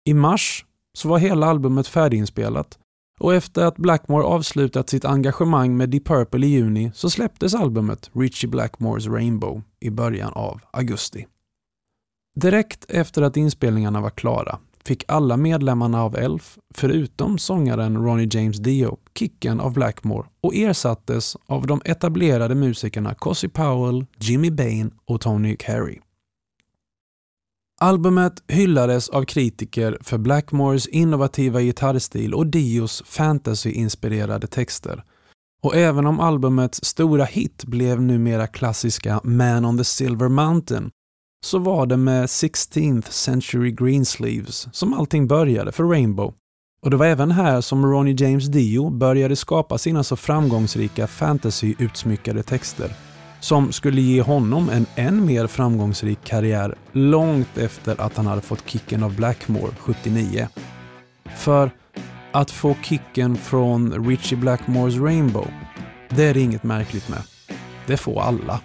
I 0.05 0.13
mars 0.13 0.65
så 0.97 1.07
var 1.07 1.17
hela 1.17 1.47
albumet 1.47 1.87
färdiginspelat 1.87 2.79
och 3.19 3.33
efter 3.33 3.65
att 3.65 3.77
Blackmore 3.77 4.23
avslutat 4.23 4.89
sitt 4.89 5.05
engagemang 5.05 5.77
med 5.77 5.89
Deep 5.89 6.05
Purple 6.05 6.47
i 6.47 6.49
juni 6.49 6.91
så 6.93 7.09
släpptes 7.09 7.55
albumet 7.55 8.09
Richie 8.13 8.49
Blackmores 8.49 9.07
Rainbow 9.07 9.61
i 9.79 9.89
början 9.89 10.33
av 10.33 10.61
augusti. 10.71 11.27
Direkt 12.35 12.85
efter 12.89 13.21
att 13.21 13.37
inspelningarna 13.37 14.01
var 14.01 14.09
klara 14.09 14.59
fick 14.85 15.03
alla 15.07 15.37
medlemmarna 15.37 16.03
av 16.03 16.15
Elf, 16.15 16.57
förutom 16.73 17.37
sångaren 17.37 17.97
Ronnie 17.97 18.29
James 18.31 18.57
Dio, 18.57 18.97
kicken 19.19 19.59
av 19.59 19.73
Blackmore 19.73 20.27
och 20.41 20.55
ersattes 20.55 21.37
av 21.45 21.67
de 21.67 21.81
etablerade 21.85 22.55
musikerna 22.55 23.13
Cossie 23.13 23.49
Powell, 23.49 24.05
Jimmy 24.17 24.51
Bain 24.51 24.91
och 25.05 25.21
Tony 25.21 25.55
Carey. 25.59 25.99
Albumet 27.83 28.33
hyllades 28.47 29.09
av 29.09 29.23
kritiker 29.25 29.97
för 30.01 30.17
Blackmores 30.17 30.87
innovativa 30.87 31.61
gitarrstil 31.61 32.33
och 32.33 32.47
Dios 32.47 33.03
fantasy-inspirerade 33.05 34.47
texter. 34.47 35.03
Och 35.63 35.75
även 35.75 36.05
om 36.05 36.19
albumets 36.19 36.83
stora 36.83 37.25
hit 37.25 37.65
blev 37.65 38.01
numera 38.01 38.47
klassiska 38.47 39.21
Man 39.23 39.65
on 39.65 39.77
the 39.77 39.83
Silver 39.83 40.29
Mountain 40.29 40.89
så 41.45 41.59
var 41.59 41.85
det 41.85 41.97
med 41.97 42.25
16th 42.25 43.09
Century 43.09 43.71
Greensleeves 43.71 44.67
som 44.71 44.93
allting 44.93 45.27
började 45.27 45.71
för 45.71 45.83
Rainbow. 45.83 46.33
Och 46.81 46.91
det 46.91 46.97
var 46.97 47.05
även 47.05 47.31
här 47.31 47.61
som 47.61 47.85
Ronnie 47.85 48.15
James 48.19 48.45
Dio 48.45 48.89
började 48.89 49.35
skapa 49.35 49.77
sina 49.77 50.03
så 50.03 50.15
framgångsrika 50.15 51.07
fantasy-utsmyckade 51.07 52.43
texter 52.43 53.12
som 53.43 53.71
skulle 53.71 54.01
ge 54.01 54.21
honom 54.21 54.69
en 54.69 54.85
än 54.95 55.25
mer 55.25 55.47
framgångsrik 55.47 56.23
karriär 56.23 56.75
långt 56.91 57.57
efter 57.57 58.01
att 58.01 58.17
han 58.17 58.27
hade 58.27 58.41
fått 58.41 58.69
kicken 58.69 59.03
av 59.03 59.15
Blackmore 59.15 59.71
79. 59.79 60.47
För 61.37 61.71
att 62.31 62.51
få 62.51 62.75
kicken 62.83 63.37
från 63.37 64.07
Richie 64.07 64.37
Blackmores 64.37 64.95
Rainbow, 64.95 65.47
det 66.09 66.23
är 66.23 66.33
det 66.33 66.41
inget 66.41 66.63
märkligt 66.63 67.09
med. 67.09 67.21
Det 67.87 67.97
får 67.97 68.21
alla. 68.21 68.59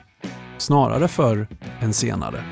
Snarare 0.59 1.09
förr 1.09 1.49
än 1.81 1.93
senare. 1.93 2.45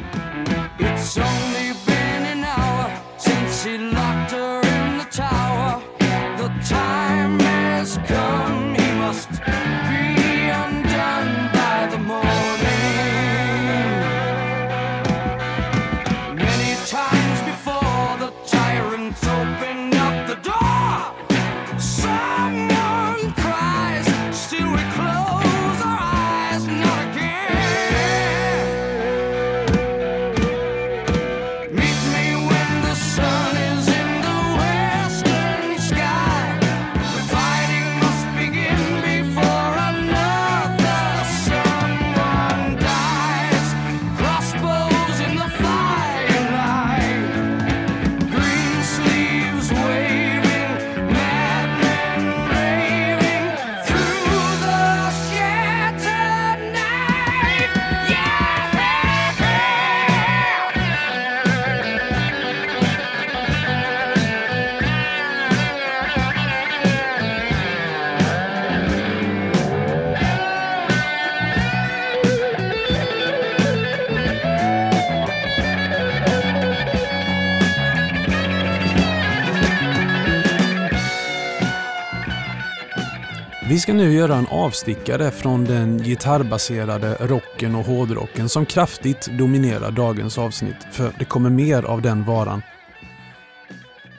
Vi 83.77 83.81
ska 83.81 83.95
nu 83.95 84.13
göra 84.13 84.37
en 84.37 84.47
avstickare 84.47 85.31
från 85.31 85.65
den 85.65 85.99
gitarrbaserade 85.99 87.17
rocken 87.21 87.75
och 87.75 87.85
hårdrocken 87.85 88.49
som 88.49 88.67
kraftigt 88.67 89.27
dominerar 89.39 89.91
dagens 89.91 90.39
avsnitt, 90.39 90.77
för 90.93 91.13
det 91.19 91.25
kommer 91.25 91.51
mer 91.51 91.83
av 91.83 92.03
den 92.03 92.25
varan. 92.25 92.63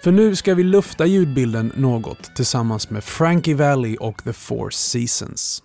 För 0.04 0.12
nu 0.12 0.36
ska 0.36 0.56
vi 0.56 0.64
lufta 0.64 1.06
ljudbilden 1.06 1.72
något 1.76 2.36
tillsammans 2.36 2.90
med 2.90 3.04
Frankie 3.04 3.56
Valli 3.56 3.98
och 4.00 4.24
The 4.24 4.34
Four 4.34 4.70
Seasons. 4.70 5.64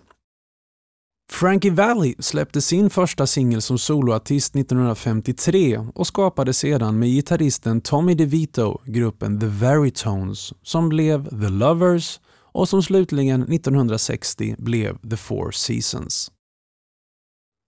Frankie 1.31 1.71
Valli 1.71 2.15
släppte 2.19 2.61
sin 2.61 2.89
första 2.89 3.27
singel 3.27 3.61
som 3.61 3.77
soloartist 3.77 4.55
1953 4.55 5.87
och 5.95 6.07
skapade 6.07 6.53
sedan 6.53 6.99
med 6.99 7.09
gitarristen 7.09 7.81
Tommy 7.81 8.15
DeVito 8.15 8.81
gruppen 8.85 9.39
The 9.39 9.47
Verytones 9.47 10.53
som 10.63 10.89
blev 10.89 11.29
The 11.29 11.49
Lovers 11.49 12.19
och 12.53 12.69
som 12.69 12.83
slutligen 12.83 13.41
1960 13.43 14.55
blev 14.57 15.09
The 15.09 15.17
Four 15.17 15.51
Seasons. 15.51 16.31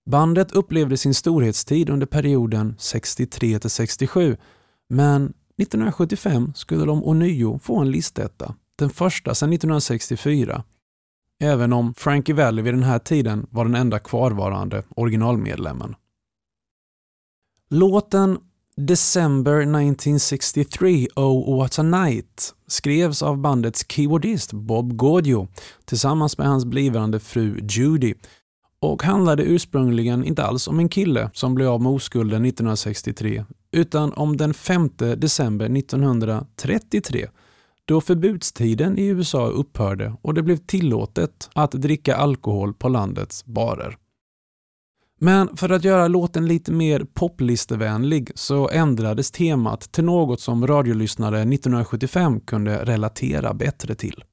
Bandet 0.09 0.51
upplevde 0.51 0.97
sin 0.97 1.13
storhetstid 1.13 1.89
under 1.89 2.05
perioden 2.05 2.75
63 2.79 3.59
67 3.59 4.37
men 4.89 5.33
1975 5.57 6.53
skulle 6.55 6.85
de 6.85 7.03
ånyo 7.03 7.59
få 7.59 7.79
en 7.79 7.91
listetta, 7.91 8.55
den 8.75 8.89
första 8.89 9.35
sedan 9.35 9.53
1964. 9.53 10.63
Även 11.43 11.73
om 11.73 11.93
Frankie 11.93 12.35
Valli 12.35 12.61
vid 12.61 12.73
den 12.73 12.83
här 12.83 12.99
tiden 12.99 13.47
var 13.49 13.65
den 13.65 13.75
enda 13.75 13.99
kvarvarande 13.99 14.83
originalmedlemmen. 14.95 15.95
Låten 17.69 18.39
December 18.81 19.61
1963 19.61 21.07
Oh 21.15 21.57
What 21.57 21.79
a 21.79 21.83
Night 21.83 22.53
skrevs 22.67 23.23
av 23.23 23.37
bandets 23.37 23.85
keyboardist 23.87 24.53
Bob 24.53 24.97
Gaudio 24.97 25.47
tillsammans 25.85 26.37
med 26.37 26.47
hans 26.47 26.65
blivande 26.65 27.19
fru 27.19 27.59
Judy 27.69 28.13
och 28.79 29.03
handlade 29.03 29.43
ursprungligen 29.43 30.23
inte 30.23 30.43
alls 30.43 30.67
om 30.67 30.79
en 30.79 30.89
kille 30.89 31.29
som 31.33 31.55
blev 31.55 31.69
av 31.69 31.81
med 31.81 31.91
oskulden 31.91 32.45
1963 32.45 33.45
utan 33.71 34.13
om 34.13 34.37
den 34.37 34.53
5 34.53 34.89
december 34.97 35.77
1933 35.77 37.27
då 37.85 38.01
förbudstiden 38.01 38.97
i 38.97 39.05
USA 39.05 39.47
upphörde 39.47 40.13
och 40.21 40.33
det 40.33 40.43
blev 40.43 40.57
tillåtet 40.57 41.49
att 41.53 41.71
dricka 41.71 42.15
alkohol 42.15 42.73
på 42.73 42.89
landets 42.89 43.45
barer. 43.45 43.97
Men 45.19 45.57
för 45.57 45.69
att 45.69 45.83
göra 45.83 46.07
låten 46.07 46.47
lite 46.47 46.71
mer 46.71 47.05
poplistevänlig 47.13 48.31
så 48.35 48.69
ändrades 48.69 49.31
temat 49.31 49.91
till 49.91 50.03
något 50.03 50.41
som 50.41 50.67
radiolyssnare 50.67 51.41
1975 51.41 52.39
kunde 52.39 52.85
relatera 52.85 53.53
bättre 53.53 53.95
till. 53.95 54.23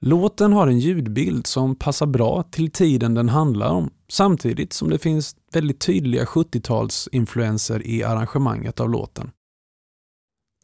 Låten 0.00 0.52
har 0.52 0.66
en 0.66 0.78
ljudbild 0.78 1.46
som 1.46 1.76
passar 1.76 2.06
bra 2.06 2.42
till 2.42 2.72
tiden 2.72 3.14
den 3.14 3.28
handlar 3.28 3.68
om 3.68 3.90
samtidigt 4.08 4.72
som 4.72 4.90
det 4.90 4.98
finns 4.98 5.36
väldigt 5.52 5.80
tydliga 5.80 6.24
70-talsinfluenser 6.24 7.82
i 7.84 8.04
arrangemanget 8.04 8.80
av 8.80 8.90
låten. 8.90 9.30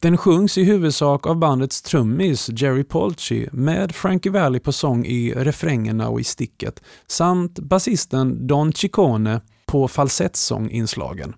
Den 0.05 0.17
sjungs 0.17 0.57
i 0.57 0.63
huvudsak 0.63 1.27
av 1.27 1.35
bandets 1.35 1.81
trummis 1.81 2.49
Jerry 2.49 2.83
Polchi 2.83 3.49
med 3.51 3.95
Frankie 3.95 4.31
Valli 4.31 4.59
på 4.59 4.71
sång 4.71 5.05
i 5.05 5.33
refrängerna 5.33 6.09
och 6.09 6.19
i 6.19 6.23
sticket 6.23 6.83
samt 7.07 7.59
basisten 7.59 8.47
Don 8.47 8.73
Ciccone 8.73 9.41
på 9.65 9.87
falsettsånginslagen. 9.87 11.33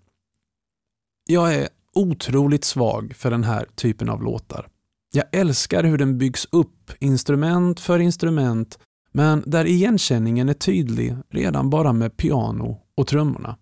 Jag 1.30 1.56
är 1.56 1.68
otroligt 1.96 2.64
svag 2.64 3.14
för 3.16 3.32
den 3.32 3.44
här 3.44 3.66
typen 3.76 4.10
av 4.10 4.24
låtar. 4.24 4.68
Jag 5.12 5.26
älskar 5.32 5.84
hur 5.84 5.98
den 5.98 6.18
byggs 6.18 6.48
upp, 6.52 6.92
instrument 7.00 7.80
för 7.80 8.00
instrument, 8.00 8.80
men 9.12 9.44
där 9.46 9.66
igenkänningen 9.66 10.50
är 10.50 10.54
tydlig 10.54 11.16
redan 11.30 11.70
bara 11.70 11.94
med 11.94 12.18
piano 12.18 12.82
och 12.98 13.08
trummorna. 13.08 13.58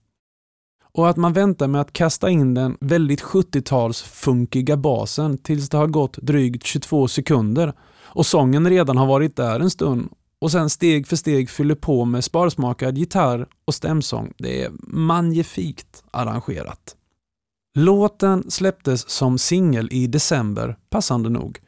Och 0.95 1.10
att 1.10 1.17
man 1.17 1.34
väntar 1.34 1.67
med 1.67 1.81
att 1.81 1.93
kasta 1.93 2.29
in 2.29 2.53
den 2.53 2.77
väldigt 2.79 3.23
70-tals 3.23 4.01
funkiga 4.01 4.77
basen 4.77 5.38
tills 5.38 5.69
det 5.69 5.77
har 5.77 5.88
gått 5.88 6.17
drygt 6.17 6.63
22 6.63 7.08
sekunder 7.08 7.73
och 8.03 8.25
sången 8.25 8.69
redan 8.69 8.97
har 8.97 9.05
varit 9.05 9.36
där 9.36 9.60
en 9.60 9.69
stund 9.69 10.10
och 10.39 10.51
sen 10.51 10.69
steg 10.69 11.08
för 11.08 11.15
steg 11.15 11.49
fyller 11.49 11.75
på 11.75 12.05
med 12.05 12.23
sparsmakad 12.23 12.97
gitarr 12.97 13.47
och 13.65 13.73
stämsång. 13.73 14.34
Det 14.38 14.63
är 14.63 14.71
magnifikt 14.88 16.03
arrangerat. 16.12 16.95
Låten 17.77 18.51
släpptes 18.51 19.10
som 19.10 19.38
singel 19.38 19.89
i 19.91 20.08
december, 20.08 20.77
passande 20.89 21.29
nog, 21.29 21.60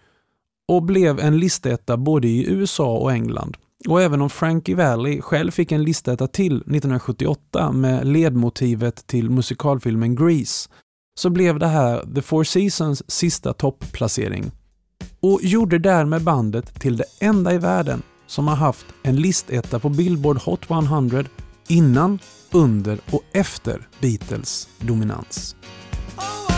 och 0.68 0.84
blev 0.84 1.20
en 1.20 1.40
listetta 1.40 1.98
både 1.98 2.28
i 2.28 2.50
USA 2.50 2.98
och 2.98 3.12
England. 3.12 3.58
Och 3.88 4.02
även 4.02 4.22
om 4.22 4.30
Frankie 4.30 4.76
Valli 4.76 5.22
själv 5.22 5.52
fick 5.52 5.72
en 5.72 5.84
listetta 5.84 6.28
till 6.28 6.56
1978 6.56 7.72
med 7.72 8.08
ledmotivet 8.08 9.08
till 9.08 9.30
musikalfilmen 9.30 10.16
Grease, 10.16 10.70
så 11.20 11.30
blev 11.30 11.60
det 11.60 11.68
här 11.68 12.16
The 12.16 12.22
Four 12.22 12.44
Seasons 12.44 13.12
sista 13.12 13.54
topplacering 13.54 14.52
och 15.20 15.40
gjorde 15.44 15.80
därmed 15.80 16.24
bandet 16.24 16.80
till 16.80 16.98
det 16.98 17.06
enda 17.20 17.54
i 17.54 17.58
världen 17.58 18.02
som 18.28 18.48
har 18.48 18.56
haft 18.56 18.86
en 19.04 19.16
listetta 19.16 19.80
på 19.80 19.90
Billboard 19.90 20.38
Hot 20.38 20.70
100 20.70 21.24
innan, 21.68 22.20
under 22.52 23.00
och 23.12 23.24
efter 23.32 23.88
Beatles 24.00 24.70
dominans. 24.80 25.56
Oh, 26.18 26.24
oh. 26.24 26.57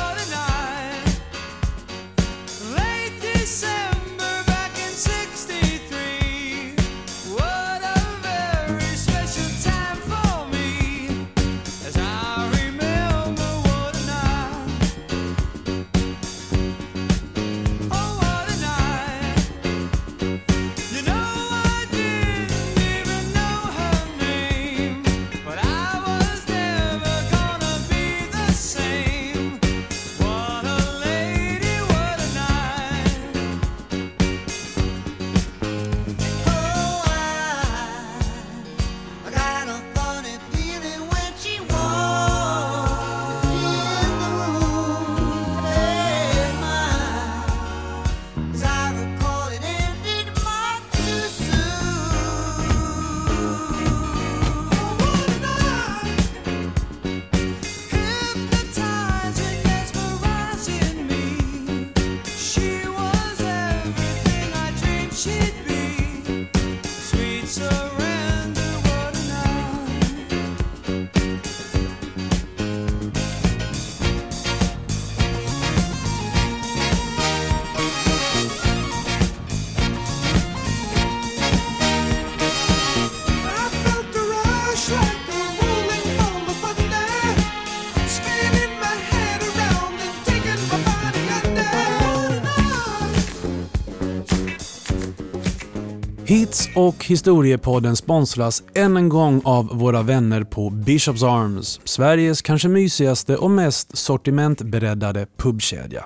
Hits 96.29 96.69
och 96.75 97.05
historiepodden 97.05 97.95
sponsras 97.95 98.63
än 98.75 98.97
en 98.97 99.09
gång 99.09 99.41
av 99.45 99.67
våra 99.77 100.01
vänner 100.01 100.43
på 100.43 100.69
Bishops 100.69 101.23
Arms, 101.23 101.81
Sveriges 101.83 102.41
kanske 102.41 102.67
mysigaste 102.67 103.37
och 103.37 103.51
mest 103.51 103.97
sortimentberäddade 103.97 105.27
pubkedja. 105.37 106.05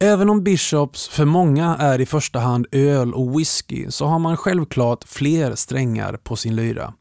Även 0.00 0.30
om 0.30 0.44
Bishops 0.44 1.08
för 1.08 1.24
många 1.24 1.76
är 1.76 2.00
i 2.00 2.06
första 2.06 2.38
hand 2.38 2.66
öl 2.72 3.14
och 3.14 3.38
whisky 3.40 3.90
så 3.90 4.06
har 4.06 4.18
man 4.18 4.36
självklart 4.36 5.04
fler 5.04 5.54
strängar 5.54 6.16
på 6.16 6.36
sin 6.36 6.56
lyra. 6.56 6.94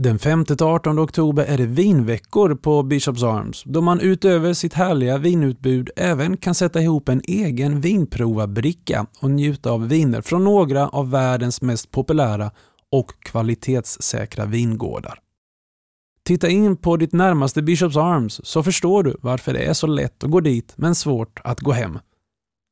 Den 0.00 0.18
5-18 0.18 1.00
oktober 1.00 1.44
är 1.44 1.58
det 1.58 1.66
vinveckor 1.66 2.54
på 2.54 2.82
Bishops 2.82 3.22
Arms 3.22 3.62
då 3.64 3.80
man 3.80 4.00
utöver 4.00 4.52
sitt 4.52 4.74
härliga 4.74 5.18
vinutbud 5.18 5.90
även 5.96 6.36
kan 6.36 6.54
sätta 6.54 6.82
ihop 6.82 7.08
en 7.08 7.22
egen 7.24 7.80
vinprovarbricka 7.80 9.06
och 9.20 9.30
njuta 9.30 9.70
av 9.70 9.88
viner 9.88 10.20
från 10.20 10.44
några 10.44 10.88
av 10.88 11.10
världens 11.10 11.62
mest 11.62 11.90
populära 11.90 12.50
och 12.92 13.12
kvalitetssäkra 13.20 14.46
vingårdar. 14.46 15.18
Titta 16.24 16.48
in 16.48 16.76
på 16.76 16.96
ditt 16.96 17.12
närmaste 17.12 17.62
Bishops 17.62 17.96
Arms 17.96 18.40
så 18.44 18.62
förstår 18.62 19.02
du 19.02 19.16
varför 19.20 19.52
det 19.52 19.60
är 19.60 19.74
så 19.74 19.86
lätt 19.86 20.24
att 20.24 20.30
gå 20.30 20.40
dit 20.40 20.72
men 20.76 20.94
svårt 20.94 21.40
att 21.44 21.60
gå 21.60 21.72
hem. 21.72 21.98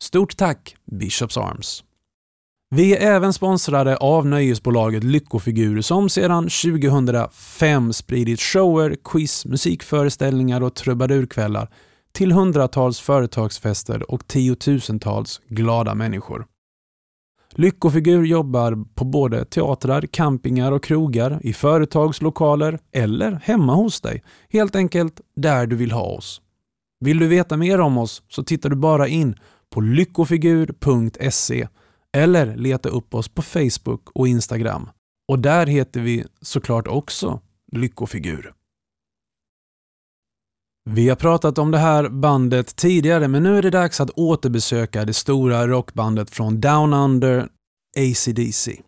Stort 0.02 0.36
tack 0.36 0.76
Bishops 0.84 1.36
Arms! 1.36 1.85
Vi 2.70 2.96
är 2.96 3.00
även 3.14 3.32
sponsrade 3.32 3.96
av 3.96 4.26
nöjesbolaget 4.26 5.04
Lyckofigur 5.04 5.80
som 5.80 6.08
sedan 6.08 6.48
2005 6.48 7.92
spridit 7.92 8.40
shower, 8.40 8.96
quiz, 9.04 9.46
musikföreställningar 9.46 10.60
och 10.60 10.74
trubadurkvällar 10.74 11.68
till 12.12 12.32
hundratals 12.32 13.00
företagsfester 13.00 14.10
och 14.10 14.26
tiotusentals 14.26 15.40
glada 15.48 15.94
människor. 15.94 16.46
Lyckofigur 17.52 18.24
jobbar 18.24 18.84
på 18.94 19.04
både 19.04 19.44
teatrar, 19.44 20.02
campingar 20.02 20.72
och 20.72 20.84
krogar, 20.84 21.40
i 21.42 21.52
företagslokaler 21.52 22.78
eller 22.92 23.40
hemma 23.42 23.74
hos 23.74 24.00
dig. 24.00 24.22
Helt 24.50 24.76
enkelt 24.76 25.20
där 25.36 25.66
du 25.66 25.76
vill 25.76 25.92
ha 25.92 26.04
oss. 26.04 26.40
Vill 27.00 27.18
du 27.18 27.28
veta 27.28 27.56
mer 27.56 27.80
om 27.80 27.98
oss 27.98 28.22
så 28.28 28.42
tittar 28.42 28.70
du 28.70 28.76
bara 28.76 29.08
in 29.08 29.36
på 29.70 29.80
lyckofigur.se 29.80 31.68
eller 32.12 32.56
leta 32.56 32.88
upp 32.88 33.14
oss 33.14 33.28
på 33.28 33.42
Facebook 33.42 34.10
och 34.14 34.28
Instagram. 34.28 34.88
Och 35.28 35.38
där 35.38 35.66
heter 35.66 36.00
vi 36.00 36.24
såklart 36.40 36.86
också 36.86 37.40
Lyckofigur. 37.72 38.52
Vi 40.90 41.08
har 41.08 41.16
pratat 41.16 41.58
om 41.58 41.70
det 41.70 41.78
här 41.78 42.08
bandet 42.08 42.76
tidigare 42.76 43.28
men 43.28 43.42
nu 43.42 43.58
är 43.58 43.62
det 43.62 43.70
dags 43.70 44.00
att 44.00 44.10
återbesöka 44.10 45.04
det 45.04 45.14
stora 45.14 45.66
rockbandet 45.66 46.30
från 46.30 46.60
Down 46.60 46.94
Under, 46.94 47.48
ACDC. 47.98 48.80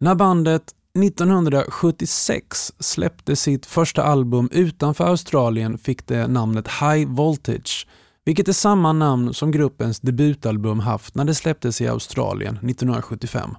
När 0.00 0.14
bandet 0.14 0.74
1976 0.98 2.72
släppte 2.78 3.36
sitt 3.36 3.66
första 3.66 4.02
album 4.02 4.48
utanför 4.52 5.04
Australien 5.04 5.78
fick 5.78 6.06
det 6.06 6.26
namnet 6.26 6.68
High 6.68 7.08
Voltage 7.08 7.86
vilket 8.24 8.48
är 8.48 8.52
samma 8.52 8.92
namn 8.92 9.34
som 9.34 9.50
gruppens 9.50 10.00
debutalbum 10.00 10.80
haft 10.80 11.14
när 11.14 11.24
det 11.24 11.34
släpptes 11.34 11.80
i 11.80 11.88
Australien 11.88 12.54
1975. 12.56 13.50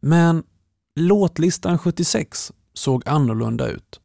Men 0.00 0.42
låtlistan 1.00 1.78
76 1.78 2.52
såg 2.74 3.02
annorlunda 3.08 3.68
ut. 3.68 4.00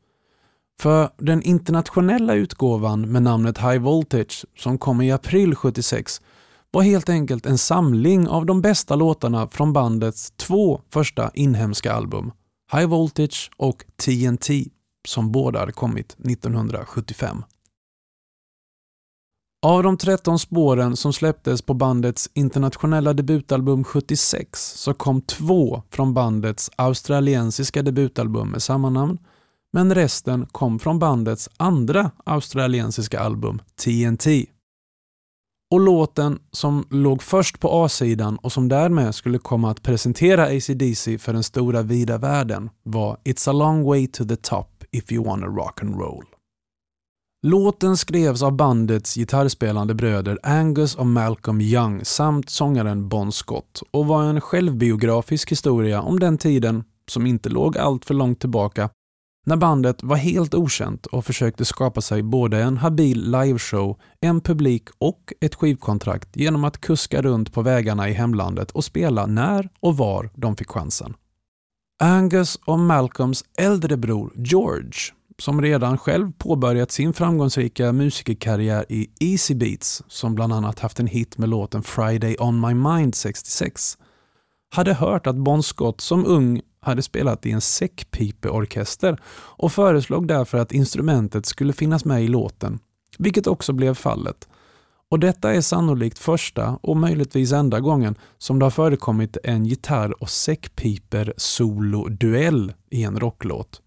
För 0.80 1.10
den 1.18 1.42
internationella 1.42 2.34
utgåvan 2.34 3.12
med 3.12 3.24
namnet 3.24 3.58
High 3.58 3.80
Voltage 3.80 4.46
som 4.58 4.78
kom 4.78 5.02
i 5.02 5.12
april 5.12 5.56
76 5.56 6.22
var 6.72 6.82
helt 6.82 7.10
enkelt 7.10 7.46
en 7.46 7.58
samling 7.58 8.28
av 8.28 8.46
de 8.46 8.62
bästa 8.62 8.96
låtarna 8.96 9.48
från 9.48 9.74
bandets 9.74 10.32
två 10.36 10.82
första 10.90 11.32
inhemska 11.34 11.94
album, 11.94 12.32
High 12.72 12.88
Voltage 12.88 13.52
och 13.58 13.86
TNT, 14.06 14.66
som 15.08 15.32
båda 15.32 15.60
hade 15.60 15.72
kommit 15.72 16.12
1975. 16.12 17.44
Av 19.62 19.84
de 19.84 19.98
13 19.98 20.40
spåren 20.40 20.96
som 20.96 21.14
släpptes 21.14 21.62
på 21.62 21.74
bandets 21.74 22.30
internationella 22.34 23.14
debutalbum 23.14 23.84
76 23.84 24.74
så 24.74 24.94
kom 24.94 25.22
två 25.22 25.84
från 25.90 26.14
bandets 26.14 26.72
australiensiska 26.76 27.82
debutalbum 27.82 28.50
med 28.50 28.64
samma 28.64 28.90
namn, 28.90 29.18
men 29.74 29.96
resten 29.96 30.46
kom 30.46 30.80
från 30.80 31.00
bandets 31.00 31.50
andra 31.58 32.12
australiensiska 32.26 33.20
album 33.20 33.62
TNT. 33.84 34.46
Och 35.72 35.80
låten 35.80 36.40
som 36.52 36.88
låg 36.90 37.24
först 37.24 37.60
på 37.60 37.84
A-sidan 37.86 38.38
och 38.38 38.52
som 38.52 38.68
därmed 38.68 39.16
skulle 39.16 39.40
komma 39.40 39.72
att 39.72 39.84
presentera 39.84 40.44
ACDC 40.44 41.18
för 41.18 41.34
den 41.34 41.44
stora 41.44 41.82
vida 41.82 42.18
världen 42.18 42.70
var 42.84 43.18
It's 43.24 43.50
a 43.50 43.54
long 43.54 43.84
way 43.84 44.08
to 44.08 44.26
the 44.26 44.36
top 44.36 44.84
if 44.92 45.12
you 45.12 45.26
wanna 45.26 45.48
rock 45.48 45.82
and 45.82 45.96
roll. 45.96 46.26
Låten 47.42 47.98
skrevs 47.98 48.44
av 48.44 48.56
bandets 48.56 49.16
gitarrspelande 49.16 49.94
bröder 49.94 50.40
Angus 50.44 50.96
och 50.96 51.06
Malcolm 51.06 51.62
Young 51.62 52.06
samt 52.06 52.50
sångaren 52.50 53.10
Bon 53.10 53.32
Scott 53.32 53.84
och 53.92 54.06
var 54.06 54.24
en 54.24 54.42
självbiografisk 54.42 55.52
historia 55.52 56.02
om 56.02 56.20
den 56.20 56.38
tiden, 56.38 56.84
som 57.10 57.26
inte 57.26 57.50
låg 57.50 57.78
allt 57.78 58.06
för 58.06 58.14
långt 58.14 58.40
tillbaka, 58.40 58.90
när 59.46 59.56
bandet 59.56 60.04
var 60.04 60.16
helt 60.16 60.54
okänt 60.54 61.06
och 61.06 61.26
försökte 61.26 61.66
skapa 61.66 62.02
sig 62.02 62.24
både 62.24 62.62
en 62.62 62.78
habil 62.78 63.32
liveshow, 63.32 64.00
en 64.22 64.42
publik 64.42 64.84
och 64.98 65.34
ett 65.42 65.56
skivkontrakt 65.56 66.36
genom 66.36 66.64
att 66.64 66.82
kuska 66.82 67.22
runt 67.22 67.54
på 67.54 67.62
vägarna 67.62 68.10
i 68.10 68.14
hemlandet 68.14 68.72
och 68.72 68.84
spela 68.84 69.26
när 69.26 69.70
och 69.80 69.98
var 69.98 70.30
de 70.36 70.56
fick 70.56 70.70
chansen. 70.70 71.14
Angus 72.04 72.60
och 72.66 72.80
Malcolms 72.80 73.44
äldre 73.58 73.98
bror 73.98 74.34
George, 74.36 75.00
som 75.42 75.62
redan 75.62 75.98
själv 75.98 76.32
påbörjat 76.38 76.92
sin 76.92 77.14
framgångsrika 77.14 77.94
musikerkarriär 77.94 78.86
i 78.90 79.10
Easy 79.20 79.56
Beats, 79.56 80.04
som 80.08 80.36
bland 80.36 80.54
annat 80.54 80.80
haft 80.80 81.00
en 81.00 81.08
hit 81.08 81.38
med 81.38 81.50
låten 81.50 81.84
Friday 81.84 82.36
on 82.40 82.60
my 82.62 82.74
mind 82.74 83.16
66, 83.16 83.98
hade 84.70 84.94
hört 84.94 85.28
att 85.28 85.36
Bon 85.36 85.64
Scott 85.64 86.02
som 86.02 86.26
ung 86.26 86.62
hade 86.80 87.02
spelat 87.02 87.46
i 87.46 87.52
en 87.52 87.62
säckpipeorkester 87.62 89.18
och 89.34 89.72
föreslog 89.72 90.28
därför 90.28 90.58
att 90.58 90.72
instrumentet 90.72 91.46
skulle 91.46 91.74
finnas 91.74 92.06
med 92.06 92.24
i 92.24 92.28
låten, 92.28 92.80
vilket 93.18 93.48
också 93.48 93.74
blev 93.74 93.94
fallet. 93.94 94.48
Och 95.10 95.20
Detta 95.20 95.54
är 95.54 95.62
sannolikt 95.62 96.20
första 96.20 96.80
och 96.82 96.98
möjligtvis 96.98 97.52
enda 97.52 97.80
gången 97.80 98.16
som 98.38 98.60
det 98.60 98.66
har 98.66 98.72
förekommit 98.72 99.38
en 99.44 99.66
gitarr 99.66 100.24
och 100.24 100.30
säckpiper 100.30 101.34
solo-duell 101.38 102.74
i 102.90 103.04
en 103.04 103.20
rocklåt. 103.20 103.82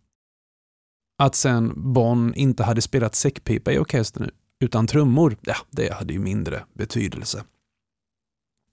Att 1.20 1.34
sen 1.34 1.72
Bon 1.76 2.34
inte 2.34 2.64
hade 2.64 2.82
spelat 2.82 3.14
säckpipa 3.14 3.72
i 3.72 3.78
orkestern 3.78 4.30
utan 4.60 4.86
trummor, 4.86 5.36
ja, 5.40 5.54
det 5.70 5.92
hade 5.92 6.12
ju 6.12 6.18
mindre 6.18 6.64
betydelse. 6.74 7.44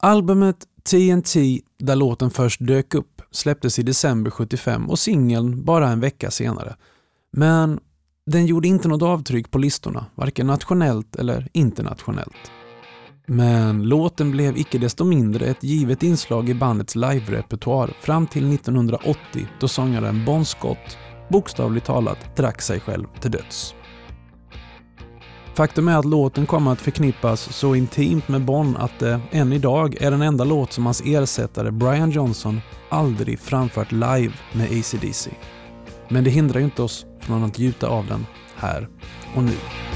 Albumet 0.04 0.58
TNT, 0.90 1.62
där 1.80 1.96
låten 1.96 2.32
först 2.32 2.60
dök 2.68 2.94
upp, 2.94 3.22
släpptes 3.32 3.80
i 3.80 3.84
december 3.84 4.32
75 4.32 4.90
och 4.90 5.00
singeln 5.00 5.64
bara 5.66 5.90
en 5.90 6.00
vecka 6.00 6.32
senare. 6.32 6.76
Men 7.32 7.80
den 8.26 8.46
gjorde 8.46 8.68
inte 8.68 8.88
något 8.88 9.02
avtryck 9.02 9.52
på 9.52 9.58
listorna, 9.58 10.06
varken 10.16 10.48
nationellt 10.48 11.16
eller 11.16 11.48
internationellt. 11.54 12.52
Men 13.26 13.84
låten 13.84 14.32
blev 14.32 14.58
icke 14.58 14.78
desto 14.78 15.06
mindre 15.06 15.46
ett 15.46 15.64
givet 15.64 16.04
inslag 16.04 16.50
i 16.50 16.54
bandets 16.54 16.96
live-repertoar 16.96 17.94
fram 18.02 18.28
till 18.28 18.54
1980 18.54 19.48
då 19.60 19.68
sångaren 19.68 20.26
Bon 20.26 20.46
Scott 20.46 20.98
bokstavligt 21.30 21.86
talat 21.86 22.36
drack 22.36 22.62
sig 22.62 22.80
själv 22.80 23.08
till 23.20 23.32
döds. 23.32 23.76
Faktum 25.58 25.88
är 25.88 25.98
att 25.98 26.06
låten 26.06 26.46
kommer 26.46 26.72
att 26.72 26.82
förknippas 26.82 27.42
så 27.42 27.76
intimt 27.76 28.28
med 28.28 28.46
Bon 28.46 28.78
att 28.78 29.00
det 29.00 29.20
än 29.32 29.54
idag 29.54 30.02
är 30.02 30.12
den 30.12 30.22
enda 30.22 30.44
låt 30.44 30.74
som 30.74 30.86
hans 30.86 31.02
ersättare 31.06 31.72
Brian 31.72 32.12
Johnson 32.12 32.62
aldrig 32.90 33.40
framfört 33.40 33.92
live 33.92 34.34
med 34.54 34.66
ACDC. 34.66 35.30
Men 36.10 36.24
det 36.24 36.30
hindrar 36.30 36.60
ju 36.60 36.66
inte 36.66 36.82
oss 36.82 37.06
från 37.20 37.44
att 37.44 37.60
gjuta 37.60 37.88
av 37.88 38.08
den 38.08 38.26
här 38.56 38.88
och 39.36 39.44
nu. 39.44 39.87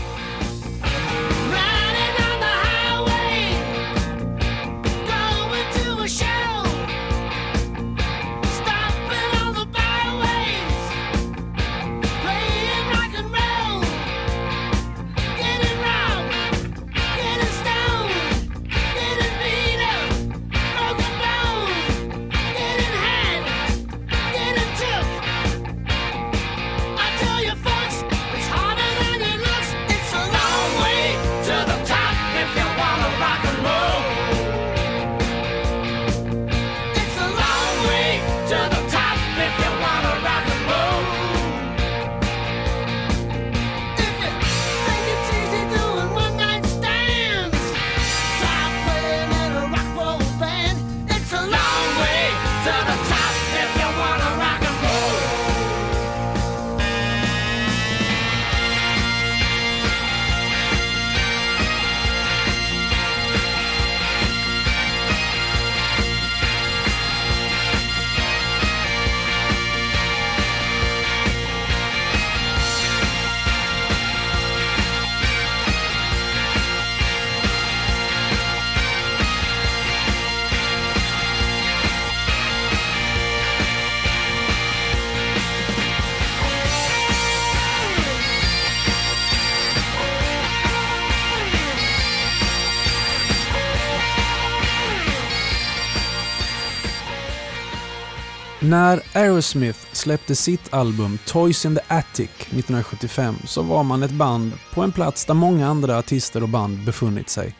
När 98.71 99.01
Aerosmith 99.13 99.79
släppte 99.91 100.35
sitt 100.35 100.73
album 100.73 101.17
Toys 101.25 101.65
in 101.65 101.75
the 101.75 101.81
Attic 101.87 102.29
1975 102.29 103.35
så 103.45 103.61
var 103.61 103.83
man 103.83 104.03
ett 104.03 104.11
band 104.11 104.53
på 104.73 104.81
en 104.81 104.91
plats 104.91 105.25
där 105.25 105.33
många 105.33 105.67
andra 105.67 105.97
artister 105.97 106.43
och 106.43 106.49
band 106.49 106.85
befunnit 106.85 107.29
sig. 107.29 107.55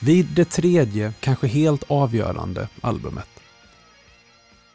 Vid 0.00 0.26
det 0.26 0.44
tredje, 0.44 1.12
kanske 1.20 1.46
helt 1.46 1.84
avgörande, 1.86 2.68
albumet. 2.80 3.33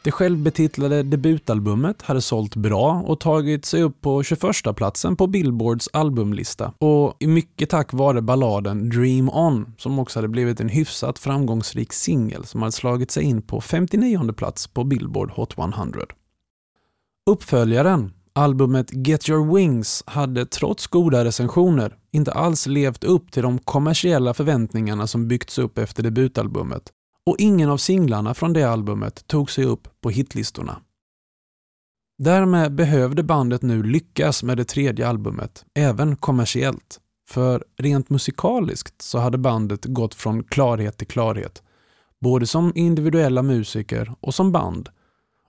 Det 0.10 0.14
självbetitlade 0.14 1.04
debutalbumet 1.04 2.02
hade 2.02 2.22
sålt 2.22 2.56
bra 2.56 3.04
och 3.06 3.20
tagit 3.20 3.66
sig 3.66 3.84
upp 3.84 4.02
på 4.02 4.24
21 4.24 4.42
platsen 4.76 5.16
på 5.16 5.28
Billboards 5.28 5.90
albumlista 5.94 6.74
och 6.78 7.16
mycket 7.20 7.70
tack 7.70 7.94
vare 7.94 8.22
balladen 8.22 8.90
Dream 8.90 9.30
On 9.30 9.74
som 9.78 10.00
också 10.00 10.20
hade 10.20 10.28
blivit 10.28 10.60
en 10.60 10.70
hyfsat 10.70 11.20
framgångsrik 11.20 11.94
singel 11.94 12.46
som 12.46 12.62
hade 12.62 12.72
slagit 12.72 13.12
sig 13.12 13.24
in 13.24 13.42
på 13.42 13.62
59 13.62 14.34
plats 14.34 14.68
på 14.68 14.84
Billboard 14.84 15.32
Hot 15.32 15.58
100. 15.58 16.02
Uppföljaren, 17.30 18.14
albumet 18.34 18.94
Get 18.94 19.30
Your 19.30 19.56
Wings, 19.56 20.04
hade 20.08 20.46
trots 20.46 20.88
goda 20.88 21.26
recensioner 21.26 21.96
inte 22.12 22.32
alls 22.32 22.68
levt 22.68 23.04
upp 23.04 23.32
till 23.32 23.44
de 23.44 23.60
kommersiella 23.60 24.34
förväntningarna 24.34 25.08
som 25.08 25.28
byggts 25.28 25.58
upp 25.58 25.78
efter 25.78 26.04
debutalbumet 26.04 26.94
och 27.30 27.36
ingen 27.40 27.70
av 27.70 27.78
singlarna 27.78 28.34
från 28.34 28.54
det 28.54 28.64
albumet 28.64 29.28
tog 29.28 29.52
sig 29.52 29.66
upp 29.66 29.88
på 30.02 30.10
hitlistorna. 30.10 30.82
Därmed 32.18 32.76
behövde 32.76 33.24
bandet 33.24 33.62
nu 33.62 33.84
lyckas 33.84 34.44
med 34.44 34.58
det 34.58 34.66
tredje 34.66 35.08
albumet, 35.08 35.66
även 35.74 36.16
kommersiellt. 36.16 37.00
För 37.30 37.64
rent 37.78 38.10
musikaliskt 38.10 39.02
så 39.02 39.20
hade 39.20 39.38
bandet 39.38 39.86
gått 39.86 40.16
från 40.16 40.44
klarhet 40.44 40.98
till 40.98 41.08
klarhet, 41.08 41.64
både 42.22 42.48
som 42.48 42.72
individuella 42.76 43.44
musiker 43.44 44.14
och 44.20 44.36
som 44.36 44.52
band. 44.52 44.90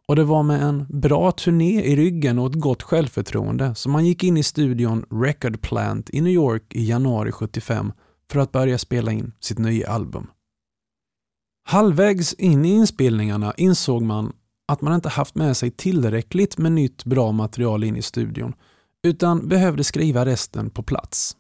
Och 0.09 0.17
det 0.17 0.25
var 0.25 0.43
med 0.43 0.63
en 0.63 0.87
bra 0.89 1.33
turné 1.33 1.83
i 1.83 1.97
ryggen 1.97 2.39
och 2.39 2.51
ett 2.51 2.61
gott 2.61 2.83
självförtroende 2.83 3.75
som 3.75 3.93
man 3.93 4.07
gick 4.07 4.25
in 4.25 4.37
i 4.37 4.43
studion 4.43 5.05
Record 5.11 5.61
Plant 5.61 6.11
i 6.11 6.21
New 6.21 6.33
York 6.33 6.75
i 6.75 6.85
januari 6.85 7.33
75 7.33 7.93
för 8.31 8.41
att 8.41 8.53
börja 8.53 8.79
spela 8.79 9.13
in 9.13 9.33
sitt 9.41 9.59
nya 9.59 9.91
album. 9.91 10.27
Halvvägs 11.65 12.35
in 12.35 12.65
i 12.65 12.69
inspelningarna 12.69 13.55
insåg 13.57 14.03
man 14.03 14.33
att 14.69 14.81
man 14.81 14.95
inte 14.95 15.09
haft 15.09 15.35
med 15.35 15.57
sig 15.57 15.71
tillräckligt 15.71 16.59
med 16.59 16.73
nytt 16.73 17.05
bra 17.05 17.33
material 17.33 17.85
in 17.85 17.97
i 17.97 18.03
studion, 18.03 18.55
utan 19.07 19.49
behövde 19.49 19.85
skriva 19.85 20.25
resten 20.25 20.71
på 20.71 20.83
plats. 20.83 21.37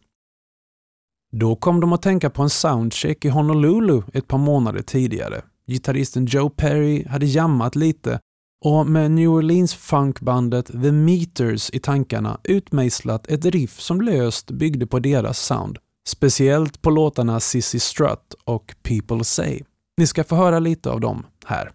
Då 1.32 1.56
kom 1.56 1.80
de 1.80 1.92
att 1.92 2.02
tänka 2.02 2.30
på 2.30 2.42
en 2.42 2.50
soundcheck 2.50 3.24
i 3.24 3.28
Honolulu 3.28 4.02
ett 4.12 4.28
par 4.28 4.38
månader 4.38 4.82
tidigare. 4.82 5.42
Gitarristen 5.66 6.26
Joe 6.26 6.50
Perry 6.50 7.06
hade 7.06 7.26
jammat 7.26 7.76
lite 7.76 8.20
och 8.64 8.86
med 8.86 9.10
New 9.10 9.30
Orleans 9.30 9.74
funkbandet 9.74 10.66
The 10.66 10.92
Meters 10.92 11.70
i 11.70 11.78
tankarna 11.78 12.40
utmejslat 12.44 13.26
ett 13.26 13.44
riff 13.44 13.80
som 13.80 14.00
löst 14.00 14.50
byggde 14.50 14.86
på 14.86 14.98
deras 14.98 15.38
sound. 15.38 15.78
Speciellt 16.08 16.82
på 16.82 16.90
låtarna 16.90 17.40
Sissy 17.40 17.78
Strutt 17.78 18.34
och 18.44 18.74
People 18.82 19.24
Say. 19.24 19.60
Ni 20.00 20.06
ska 20.06 20.24
få 20.24 20.36
höra 20.36 20.58
lite 20.58 20.90
av 20.90 21.00
dem 21.00 21.26
här. 21.46 21.70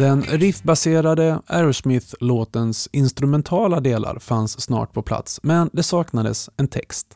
Den 0.00 0.22
riffbaserade 0.22 1.40
Aerosmith-låtens 1.46 2.88
instrumentala 2.92 3.80
delar 3.80 4.18
fanns 4.18 4.60
snart 4.60 4.92
på 4.92 5.02
plats, 5.02 5.40
men 5.42 5.70
det 5.72 5.82
saknades 5.82 6.50
en 6.56 6.68
text. 6.68 7.06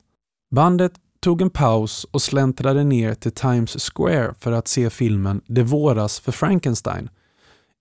Bandet 0.55 0.93
tog 1.21 1.43
en 1.43 1.51
paus 1.51 2.07
och 2.11 2.23
släntrade 2.23 2.85
ner 2.85 3.15
till 3.15 3.33
Times 3.33 3.91
Square 3.91 4.35
för 4.39 4.53
att 4.53 4.69
se 4.69 4.91
filmen 4.91 5.41
Det 5.47 5.63
våras 5.63 6.21
för 6.21 6.33
Frankenstein, 6.33 7.09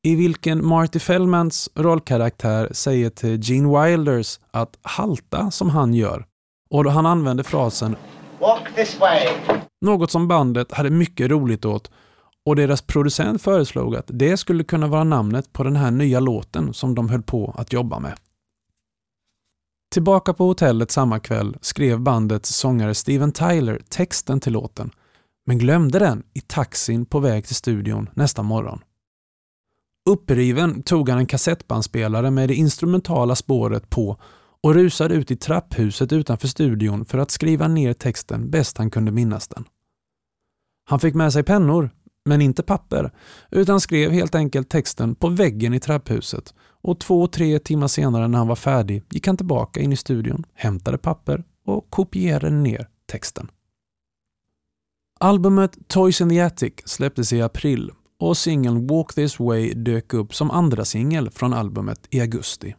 i 0.03 0.15
vilken 0.15 0.65
Marty 0.65 0.99
Fellmans 0.99 1.69
rollkaraktär 1.75 2.69
säger 2.71 3.09
till 3.09 3.39
Gene 3.41 3.85
Wilders 3.85 4.39
att 4.51 4.77
halta 4.81 5.51
som 5.51 5.69
han 5.69 5.93
gör 5.93 6.25
och 6.69 6.83
då 6.83 6.89
han 6.89 7.05
använder 7.05 7.43
frasen 7.43 7.95
“Walk 8.39 8.75
this 8.75 8.99
way”. 8.99 9.27
Något 9.85 10.11
som 10.11 10.27
bandet 10.27 10.71
hade 10.71 10.89
mycket 10.89 11.31
roligt 11.31 11.65
åt 11.65 11.91
och 12.45 12.55
deras 12.55 12.81
producent 12.81 13.41
föreslog 13.41 13.95
att 13.95 14.05
det 14.13 14.37
skulle 14.37 14.63
kunna 14.63 14.87
vara 14.87 15.03
namnet 15.03 15.53
på 15.53 15.63
den 15.63 15.75
här 15.75 15.91
nya 15.91 16.19
låten 16.19 16.73
som 16.73 16.95
de 16.95 17.09
höll 17.09 17.23
på 17.23 17.55
att 17.57 17.73
jobba 17.73 17.99
med. 17.99 18.17
Tillbaka 19.93 20.33
på 20.33 20.45
hotellet 20.45 20.91
samma 20.91 21.19
kväll 21.19 21.57
skrev 21.61 21.99
bandets 21.99 22.55
sångare 22.55 22.93
Steven 22.93 23.31
Tyler 23.31 23.81
texten 23.89 24.39
till 24.39 24.53
låten, 24.53 24.91
men 25.45 25.57
glömde 25.57 25.99
den 25.99 26.23
i 26.33 26.41
taxin 26.41 27.05
på 27.05 27.19
väg 27.19 27.45
till 27.45 27.55
studion 27.55 28.09
nästa 28.13 28.43
morgon. 28.43 28.79
Uppriven 30.09 30.83
tog 30.83 31.09
han 31.09 31.19
en 31.19 31.25
kassettbandspelare 31.25 32.31
med 32.31 32.49
det 32.49 32.55
instrumentala 32.55 33.35
spåret 33.35 33.89
på 33.89 34.17
och 34.63 34.73
rusade 34.73 35.15
ut 35.15 35.31
i 35.31 35.35
trapphuset 35.35 36.11
utanför 36.11 36.47
studion 36.47 37.05
för 37.05 37.17
att 37.17 37.31
skriva 37.31 37.67
ner 37.67 37.93
texten 37.93 38.49
bäst 38.49 38.77
han 38.77 38.91
kunde 38.91 39.11
minnas 39.11 39.47
den. 39.47 39.65
Han 40.85 40.99
fick 40.99 41.15
med 41.15 41.33
sig 41.33 41.43
pennor, 41.43 41.89
men 42.25 42.41
inte 42.41 42.63
papper, 42.63 43.11
utan 43.51 43.81
skrev 43.81 44.11
helt 44.11 44.35
enkelt 44.35 44.69
texten 44.69 45.15
på 45.15 45.29
väggen 45.29 45.73
i 45.73 45.79
trapphuset 45.79 46.53
och 46.81 46.99
två, 46.99 47.27
tre 47.27 47.59
timmar 47.59 47.87
senare 47.87 48.27
när 48.27 48.37
han 48.37 48.47
var 48.47 48.55
färdig 48.55 49.03
gick 49.09 49.27
han 49.27 49.37
tillbaka 49.37 49.79
in 49.79 49.93
i 49.93 49.95
studion, 49.95 50.45
hämtade 50.53 50.97
papper 50.97 51.43
och 51.65 51.89
kopierade 51.89 52.55
ner 52.55 52.87
texten. 53.05 53.47
Albumet 55.19 55.77
Toys 55.87 56.21
in 56.21 56.29
the 56.29 56.41
Attic 56.41 56.73
släpptes 56.85 57.33
i 57.33 57.41
april 57.41 57.91
och 58.19 58.37
singeln 58.37 58.87
Walk 58.87 59.13
This 59.13 59.39
Way 59.39 59.73
dök 59.73 60.13
upp 60.13 60.35
som 60.35 60.51
andra 60.51 60.85
singel 60.85 61.29
från 61.29 61.53
albumet 61.53 62.07
i 62.09 62.21
augusti. 62.21 62.75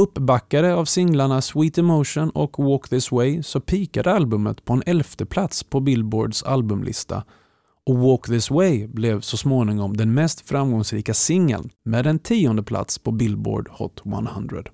Uppbackade 0.00 0.74
av 0.74 0.84
singlarna 0.84 1.42
Sweet 1.42 1.78
Emotion 1.78 2.30
och 2.30 2.64
Walk 2.64 2.88
This 2.88 3.12
Way 3.12 3.42
så 3.42 3.60
pikade 3.60 4.12
albumet 4.12 4.64
på 4.64 4.72
en 4.72 4.82
elfte 4.86 5.26
plats 5.26 5.62
på 5.62 5.80
Billboards 5.80 6.42
albumlista 6.42 7.24
och 7.90 7.98
Walk 7.98 8.26
This 8.26 8.50
Way 8.50 8.86
blev 8.86 9.20
så 9.20 9.36
småningom 9.36 9.96
den 9.96 10.14
mest 10.14 10.48
framgångsrika 10.48 11.14
singeln 11.14 11.70
med 11.84 12.06
en 12.06 12.18
tionde 12.18 12.62
plats 12.62 12.98
på 12.98 13.10
Billboard 13.10 13.68
Hot 13.68 14.02
100. 14.06 14.64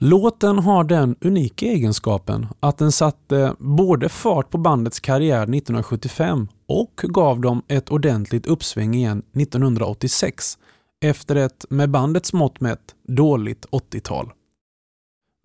Låten 0.00 0.58
har 0.58 0.84
den 0.84 1.16
unika 1.20 1.66
egenskapen 1.66 2.46
att 2.60 2.78
den 2.78 2.92
satte 2.92 3.54
både 3.58 4.08
fart 4.08 4.50
på 4.50 4.58
bandets 4.58 5.00
karriär 5.00 5.42
1975 5.42 6.48
och 6.66 7.00
gav 7.02 7.40
dem 7.40 7.62
ett 7.68 7.90
ordentligt 7.90 8.46
uppsving 8.46 8.94
igen 8.94 9.22
1986 9.36 10.58
efter 11.04 11.36
ett, 11.36 11.64
med 11.70 11.90
bandets 11.90 12.32
mått 12.32 12.60
mätt, 12.60 12.94
dåligt 13.08 13.66
80-tal. 13.66 14.32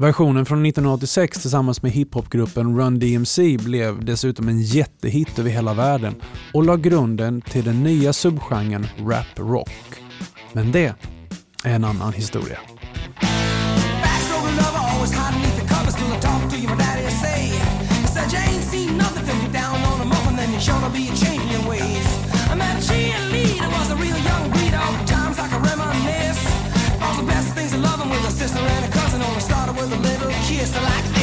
Versionen 0.03 0.45
från 0.45 0.65
1986 0.65 1.41
tillsammans 1.41 1.81
med 1.81 1.91
hiphopgruppen 1.91 2.77
Run 2.77 2.99
DMC 2.99 3.57
blev 3.57 4.05
dessutom 4.05 4.47
en 4.47 4.61
jättehit 4.61 5.39
över 5.39 5.49
hela 5.49 5.73
världen 5.73 6.15
och 6.53 6.63
la 6.63 6.75
grunden 6.75 7.41
till 7.41 7.65
den 7.65 7.83
nya 7.83 8.13
subgenren 8.13 8.87
rap 8.99 9.39
rock. 9.39 10.01
Men 10.53 10.71
det 10.71 10.95
är 11.63 11.75
en 11.75 11.83
annan 11.83 12.13
historia. 12.13 12.59
with 29.83 29.91
a 29.91 29.97
little 29.97 30.29
kiss 30.47 30.73
like 30.81 31.03
this. 31.13 31.22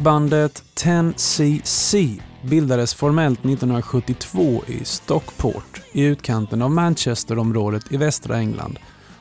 Rockbandet 0.00 0.62
10cc 0.74 2.20
bildades 2.42 2.94
formellt 2.94 3.38
1972 3.38 4.62
i 4.66 4.84
Stockport 4.84 5.82
i 5.92 6.04
utkanten 6.04 6.62
av 6.62 6.70
Manchesterområdet 6.70 7.92
i 7.92 7.96
västra 7.96 8.36
England 8.36 8.78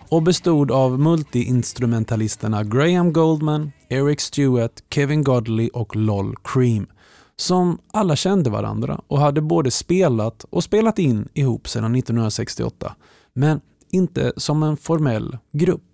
och 0.09 0.23
bestod 0.23 0.71
av 0.71 0.99
multiinstrumentalisterna 0.99 2.63
Graham 2.63 3.13
Goldman, 3.13 3.71
Eric 3.89 4.21
Stewart, 4.21 4.71
Kevin 4.89 5.23
Godley 5.23 5.69
och 5.73 5.95
Lol 5.95 6.35
Cream 6.43 6.87
som 7.35 7.77
alla 7.93 8.15
kände 8.15 8.49
varandra 8.49 9.01
och 9.07 9.19
hade 9.19 9.41
både 9.41 9.71
spelat 9.71 10.45
och 10.49 10.63
spelat 10.63 10.99
in 10.99 11.27
ihop 11.33 11.69
sedan 11.69 11.95
1968, 11.95 12.95
men 13.33 13.61
inte 13.91 14.33
som 14.37 14.63
en 14.63 14.77
formell 14.77 15.37
grupp. 15.51 15.88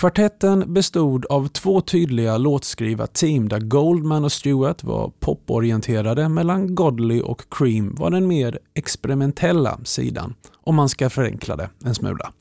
Kvartetten 0.00 0.74
bestod 0.74 1.26
av 1.26 1.48
två 1.48 1.80
tydliga 1.80 2.38
låtskrivarteam 2.38 3.48
där 3.48 3.60
Goldman 3.60 4.24
och 4.24 4.32
Stewart 4.32 4.84
var 4.84 5.12
poporienterade 5.20 6.28
medan 6.28 6.74
Godley 6.74 7.20
och 7.20 7.42
Cream 7.50 7.94
var 7.94 8.10
den 8.10 8.26
mer 8.26 8.58
experimentella 8.74 9.78
sidan, 9.84 10.34
om 10.54 10.74
man 10.74 10.88
ska 10.88 11.10
förenkla 11.10 11.56
det 11.56 11.70
en 11.84 11.94
smula. 11.94 12.32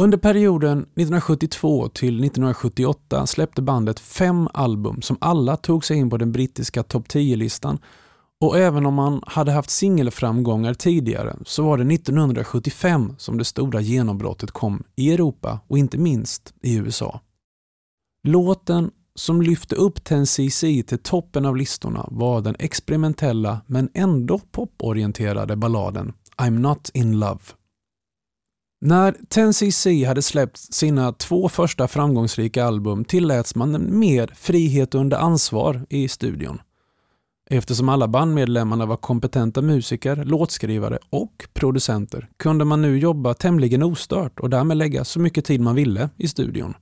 Under 0.00 0.18
perioden 0.18 0.78
1972 0.78 1.88
till 1.88 2.24
1978 2.24 3.26
släppte 3.26 3.62
bandet 3.62 4.00
fem 4.00 4.48
album 4.54 5.02
som 5.02 5.16
alla 5.20 5.56
tog 5.56 5.84
sig 5.84 5.96
in 5.96 6.10
på 6.10 6.16
den 6.16 6.32
brittiska 6.32 6.82
topp 6.82 7.06
10-listan 7.08 7.78
och 8.40 8.58
även 8.58 8.86
om 8.86 8.94
man 8.94 9.22
hade 9.26 9.52
haft 9.52 9.70
singelframgångar 9.70 10.74
tidigare 10.74 11.36
så 11.46 11.62
var 11.62 11.78
det 11.78 11.94
1975 11.94 13.14
som 13.18 13.38
det 13.38 13.44
stora 13.44 13.80
genombrottet 13.80 14.50
kom 14.50 14.82
i 14.96 15.12
Europa 15.12 15.60
och 15.68 15.78
inte 15.78 15.98
minst 15.98 16.54
i 16.62 16.76
USA. 16.76 17.20
Låten 18.28 18.90
som 19.14 19.42
lyfte 19.42 19.74
upp 19.74 19.98
10cc 19.98 20.82
till 20.82 20.98
toppen 20.98 21.46
av 21.46 21.56
listorna 21.56 22.08
var 22.10 22.40
den 22.40 22.56
experimentella 22.58 23.60
men 23.66 23.88
ändå 23.94 24.38
poporienterade 24.38 25.56
balladen 25.56 26.12
I'm 26.36 26.58
not 26.58 26.90
in 26.94 27.18
love. 27.18 27.40
När 28.80 29.12
10cc 29.12 30.06
hade 30.06 30.22
släppt 30.22 30.58
sina 30.74 31.12
två 31.12 31.48
första 31.48 31.88
framgångsrika 31.88 32.64
album 32.64 33.04
tilläts 33.04 33.54
man 33.54 33.98
mer 33.98 34.32
frihet 34.36 34.94
under 34.94 35.16
ansvar 35.16 35.86
i 35.88 36.08
studion. 36.08 36.58
Eftersom 37.52 37.88
alla 37.88 38.08
bandmedlemmarna 38.08 38.86
var 38.86 38.96
kompetenta 38.96 39.62
musiker, 39.62 40.16
låtskrivare 40.16 40.98
och 41.10 41.48
producenter 41.52 42.28
kunde 42.36 42.64
man 42.64 42.82
nu 42.82 42.98
jobba 42.98 43.34
tämligen 43.34 43.82
ostört 43.82 44.40
och 44.40 44.50
därmed 44.50 44.76
lägga 44.76 45.04
så 45.04 45.20
mycket 45.20 45.44
tid 45.44 45.60
man 45.60 45.74
ville 45.74 46.10
i 46.16 46.28
studion. 46.28 46.74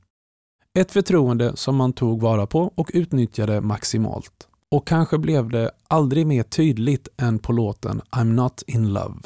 Ett 0.79 0.91
förtroende 0.91 1.57
som 1.57 1.77
man 1.77 1.93
tog 1.93 2.23
vara 2.23 2.47
på 2.47 2.73
och 2.75 2.91
utnyttjade 2.95 3.61
maximalt. 3.61 4.49
Och 4.71 4.87
kanske 4.87 5.19
blev 5.19 5.49
det 5.49 5.71
aldrig 5.89 6.27
mer 6.27 6.43
tydligt 6.43 7.09
än 7.17 7.39
på 7.39 7.53
låten 7.53 8.03
I'm 8.11 8.33
not 8.33 8.63
in 8.67 8.93
love. 8.93 9.21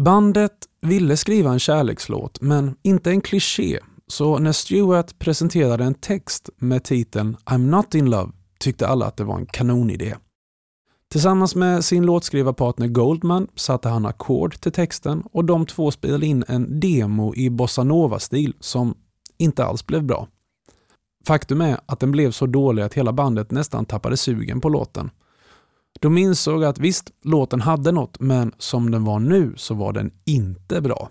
Bandet 0.00 0.56
ville 0.80 1.16
skriva 1.16 1.52
en 1.52 1.58
kärlekslåt, 1.58 2.40
men 2.40 2.76
inte 2.82 3.10
en 3.10 3.20
kliché, 3.20 3.78
så 4.06 4.38
när 4.38 4.52
Stewart 4.52 5.18
presenterade 5.18 5.84
en 5.84 5.94
text 5.94 6.50
med 6.56 6.84
titeln 6.84 7.36
I'm 7.46 7.70
not 7.70 7.94
in 7.94 8.10
love 8.10 8.32
tyckte 8.58 8.88
alla 8.88 9.06
att 9.06 9.16
det 9.16 9.24
var 9.24 9.38
en 9.38 9.46
kanonidé. 9.46 10.14
Tillsammans 11.10 11.54
med 11.54 11.84
sin 11.84 12.06
låtskrivarpartner 12.06 12.86
Goldman 12.86 13.48
satte 13.54 13.88
han 13.88 14.06
ackord 14.06 14.60
till 14.60 14.72
texten 14.72 15.22
och 15.32 15.44
de 15.44 15.66
två 15.66 15.90
spelade 15.90 16.26
in 16.26 16.44
en 16.48 16.80
demo 16.80 17.34
i 17.34 17.50
bossanova-stil 17.50 18.54
som 18.60 18.94
inte 19.38 19.64
alls 19.64 19.86
blev 19.86 20.04
bra. 20.04 20.28
Faktum 21.26 21.60
är 21.60 21.80
att 21.86 22.00
den 22.00 22.10
blev 22.10 22.30
så 22.30 22.46
dålig 22.46 22.82
att 22.82 22.94
hela 22.94 23.12
bandet 23.12 23.50
nästan 23.50 23.84
tappade 23.84 24.16
sugen 24.16 24.60
på 24.60 24.68
låten. 24.68 25.10
De 26.00 26.18
insåg 26.18 26.64
att 26.64 26.78
visst, 26.78 27.10
låten 27.22 27.60
hade 27.60 27.92
något, 27.92 28.20
men 28.20 28.52
som 28.58 28.90
den 28.90 29.04
var 29.04 29.18
nu 29.18 29.54
så 29.56 29.74
var 29.74 29.92
den 29.92 30.10
inte 30.24 30.80
bra. 30.80 31.10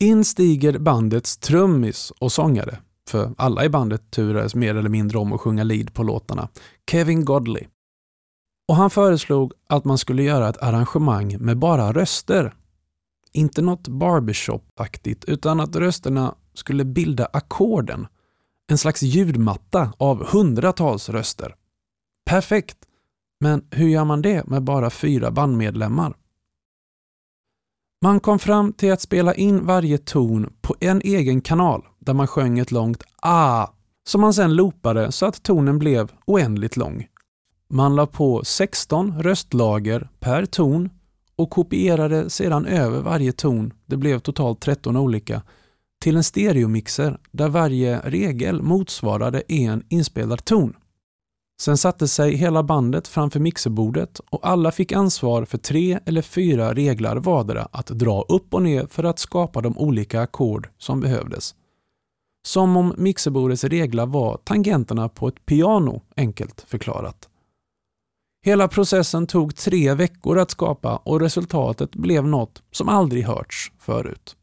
In 0.00 0.24
stiger 0.24 0.78
bandets 0.78 1.36
trummis 1.36 2.12
och 2.18 2.32
sångare, 2.32 2.78
för 3.10 3.34
alla 3.38 3.64
i 3.64 3.68
bandet 3.68 4.10
turades 4.10 4.54
mer 4.54 4.74
eller 4.74 4.88
mindre 4.88 5.18
om 5.18 5.32
att 5.32 5.40
sjunga 5.40 5.64
lead 5.64 5.94
på 5.94 6.02
låtarna, 6.02 6.48
Kevin 6.90 7.24
Godley. 7.24 7.64
Och 8.68 8.76
han 8.76 8.90
föreslog 8.90 9.52
att 9.66 9.84
man 9.84 9.98
skulle 9.98 10.22
göra 10.22 10.48
ett 10.48 10.62
arrangemang 10.62 11.36
med 11.38 11.58
bara 11.58 11.92
röster. 11.92 12.54
Inte 13.32 13.62
något 13.62 13.88
barbershop-aktigt, 13.88 15.24
utan 15.24 15.60
att 15.60 15.76
rösterna 15.76 16.34
skulle 16.54 16.84
bilda 16.84 17.28
ackorden. 17.32 18.06
En 18.70 18.78
slags 18.78 19.02
ljudmatta 19.02 19.92
av 19.98 20.26
hundratals 20.26 21.08
röster. 21.08 21.54
Perfekt! 22.30 22.76
Men 23.40 23.66
hur 23.70 23.88
gör 23.88 24.04
man 24.04 24.22
det 24.22 24.46
med 24.46 24.62
bara 24.62 24.90
fyra 24.90 25.30
bandmedlemmar? 25.30 26.14
Man 28.02 28.20
kom 28.20 28.38
fram 28.38 28.72
till 28.72 28.92
att 28.92 29.00
spela 29.00 29.34
in 29.34 29.66
varje 29.66 29.98
ton 29.98 30.52
på 30.60 30.76
en 30.80 31.00
egen 31.04 31.40
kanal 31.40 31.84
där 31.98 32.14
man 32.14 32.26
sjöng 32.26 32.58
ett 32.58 32.70
långt 32.70 33.02
A 33.22 33.66
som 34.08 34.20
man 34.20 34.34
sen 34.34 34.54
loopade 34.54 35.12
så 35.12 35.26
att 35.26 35.42
tonen 35.42 35.78
blev 35.78 36.12
oändligt 36.26 36.76
lång. 36.76 37.06
Man 37.70 37.96
la 37.96 38.06
på 38.06 38.44
16 38.44 39.22
röstlager 39.22 40.08
per 40.20 40.46
ton 40.46 40.90
och 41.36 41.50
kopierade 41.50 42.30
sedan 42.30 42.66
över 42.66 43.00
varje 43.00 43.32
ton, 43.32 43.72
det 43.86 43.96
blev 43.96 44.18
totalt 44.18 44.60
13 44.60 44.96
olika, 44.96 45.42
till 46.00 46.16
en 46.16 46.24
stereomixer 46.24 47.18
där 47.32 47.48
varje 47.48 48.00
regel 48.04 48.62
motsvarade 48.62 49.40
en 49.48 49.82
inspelad 49.88 50.44
ton. 50.44 50.76
Sen 51.60 51.76
satte 51.78 52.08
sig 52.08 52.34
hela 52.34 52.62
bandet 52.62 53.08
framför 53.08 53.40
mixerbordet 53.40 54.20
och 54.30 54.48
alla 54.48 54.72
fick 54.72 54.92
ansvar 54.92 55.44
för 55.44 55.58
tre 55.58 56.00
eller 56.06 56.22
fyra 56.22 56.74
reglar 56.74 57.16
vardera 57.16 57.68
att 57.72 57.86
dra 57.86 58.22
upp 58.22 58.54
och 58.54 58.62
ner 58.62 58.86
för 58.86 59.04
att 59.04 59.18
skapa 59.18 59.60
de 59.60 59.78
olika 59.78 60.20
ackord 60.20 60.68
som 60.78 61.00
behövdes. 61.00 61.54
Som 62.46 62.76
om 62.76 62.94
mixerbordets 62.96 63.64
reglar 63.64 64.06
var 64.06 64.38
tangenterna 64.44 65.08
på 65.08 65.28
ett 65.28 65.46
piano, 65.46 66.02
enkelt 66.16 66.60
förklarat. 66.60 67.28
Hela 68.44 68.68
processen 68.68 69.26
tog 69.26 69.56
tre 69.56 69.94
veckor 69.94 70.38
att 70.38 70.50
skapa 70.50 70.96
och 70.96 71.20
resultatet 71.20 71.96
blev 71.96 72.26
något 72.26 72.62
som 72.70 72.88
aldrig 72.88 73.24
hörts 73.24 73.72
förut. 73.78 74.36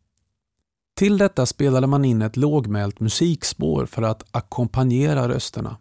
Till 0.97 1.17
detta 1.17 1.45
spelade 1.45 1.87
man 1.87 2.05
in 2.05 2.21
ett 2.21 2.37
lågmält 2.37 2.99
musikspår 2.99 3.85
för 3.85 4.01
att 4.01 4.23
ackompanjera 4.31 5.29
rösterna. 5.29 5.77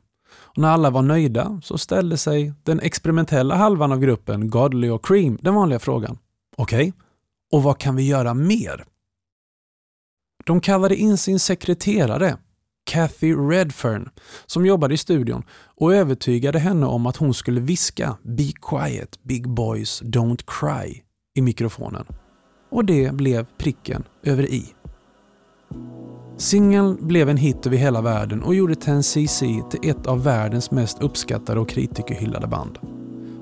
Och 0.57 0.63
när 0.63 0.69
alla 0.69 0.91
var 0.91 1.03
nöjda 1.03 1.61
så 1.63 1.79
ställde 1.79 2.17
sig 2.17 2.53
den 2.63 2.81
experimentella 2.81 3.55
halvan 3.55 3.93
av 3.93 4.01
gruppen, 4.01 4.51
Godley 4.51 4.91
och 4.91 5.07
Cream, 5.07 5.39
den 5.43 5.55
vanliga 5.55 5.79
frågan. 5.79 6.19
Okej, 6.57 6.89
okay, 6.89 6.93
och 7.53 7.63
vad 7.63 7.79
kan 7.79 7.97
vi 7.97 8.09
göra 8.09 8.35
mer? 8.35 8.85
De 10.47 10.61
kallade 10.61 10.97
in 10.97 11.19
sin 11.19 11.39
sekreterare, 11.39 12.37
Kathy 12.91 13.35
Redfern, 13.35 14.11
som 14.47 14.67
jobbade 14.67 14.95
i 14.95 14.97
studion 14.97 15.43
och 15.77 15.95
övertygade 15.95 16.59
henne 16.59 16.87
om 16.87 17.07
att 17.07 17.17
hon 17.17 17.35
skulle 17.35 17.61
viska 17.61 18.17
“Be 18.23 18.53
quiet, 18.63 19.23
big 19.23 19.49
boys, 19.49 20.03
don't 20.03 20.45
cry” 20.47 21.03
i 21.35 21.43
mikrofonen. 21.43 22.07
Och 22.71 22.85
det 22.85 23.15
blev 23.15 23.47
pricken 23.59 24.05
över 24.23 24.43
i. 24.43 24.75
Singeln 26.37 26.99
blev 27.01 27.29
en 27.29 27.37
hit 27.37 27.67
över 27.67 27.77
hela 27.77 28.01
världen 28.01 28.43
och 28.43 28.55
gjorde 28.55 28.75
10cc 28.75 29.69
till 29.71 29.91
ett 29.91 30.07
av 30.07 30.25
världens 30.25 30.71
mest 30.71 31.03
uppskattade 31.03 31.61
och 31.61 31.69
kritikerhyllade 31.69 32.47
band. 32.47 32.79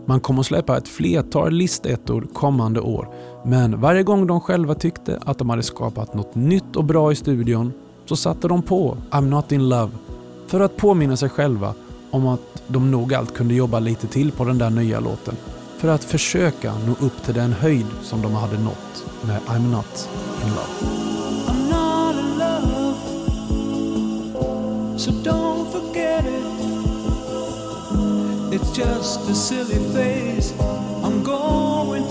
Man 0.06 0.20
kommer 0.20 0.40
att 0.40 0.46
släppa 0.46 0.76
ett 0.76 0.88
flertal 0.88 1.52
listettor 1.52 2.26
kommande 2.32 2.80
år, 2.80 3.08
men 3.44 3.80
varje 3.80 4.02
gång 4.02 4.26
de 4.26 4.40
själva 4.40 4.74
tyckte 4.74 5.18
att 5.24 5.38
de 5.38 5.50
hade 5.50 5.62
skapat 5.62 6.14
något 6.14 6.34
nytt 6.34 6.76
och 6.76 6.84
bra 6.84 7.12
i 7.12 7.14
studion 7.14 7.72
så 8.04 8.16
satte 8.16 8.48
de 8.48 8.62
på 8.62 8.96
I'm 9.10 9.28
not 9.28 9.52
in 9.52 9.68
love 9.68 9.92
för 10.46 10.60
att 10.60 10.76
påminna 10.76 11.16
sig 11.16 11.28
själva 11.28 11.74
om 12.10 12.26
att 12.26 12.62
de 12.68 12.90
nog 12.90 13.14
allt 13.14 13.34
kunde 13.34 13.54
jobba 13.54 13.78
lite 13.78 14.06
till 14.06 14.32
på 14.32 14.44
den 14.44 14.58
där 14.58 14.70
nya 14.70 15.00
låten 15.00 15.34
för 15.78 15.88
att 15.88 16.04
försöka 16.04 16.74
nå 16.86 17.06
upp 17.06 17.22
till 17.24 17.34
den 17.34 17.52
höjd 17.52 17.86
som 18.02 18.22
de 18.22 18.34
hade 18.34 18.58
nått 18.58 19.06
med 19.26 19.40
I'm 19.40 19.70
not 19.70 20.08
in 20.44 20.48
love. 20.48 20.91
So 25.02 25.10
don't 25.22 25.68
forget 25.72 26.24
it. 26.24 26.44
It's 28.54 28.70
just 28.70 29.28
a 29.28 29.34
silly 29.34 29.80
phase 29.92 30.52
I'm 31.02 31.24
going 31.24 32.01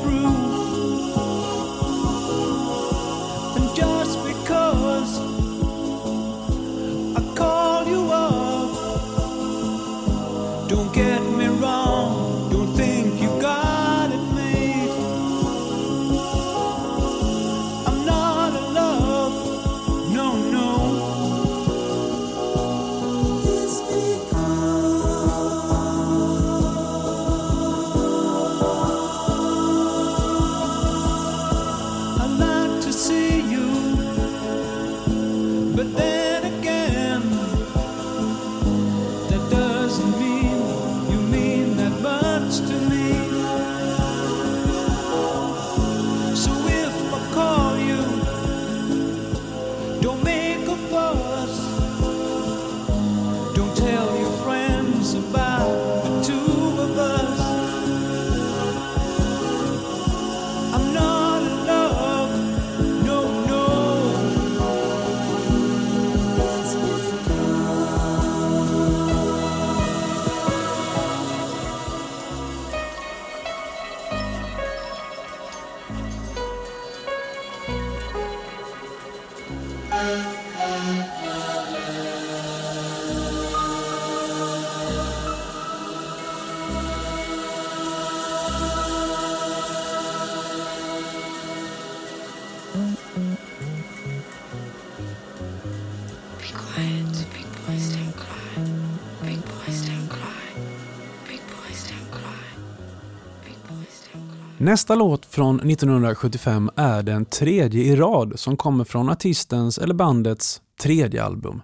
Nästa 104.62 104.96
låt 104.96 105.26
från 105.26 105.60
1975 105.60 106.70
är 106.76 107.04
den 107.04 107.26
tredje 107.26 107.84
i 107.84 107.96
rad 107.96 108.40
som 108.40 108.58
kommer 108.58 108.84
från 108.84 109.10
artistens 109.10 109.78
eller 109.78 109.94
bandets 109.94 110.62
tredje 110.82 111.24
album. 111.24 111.62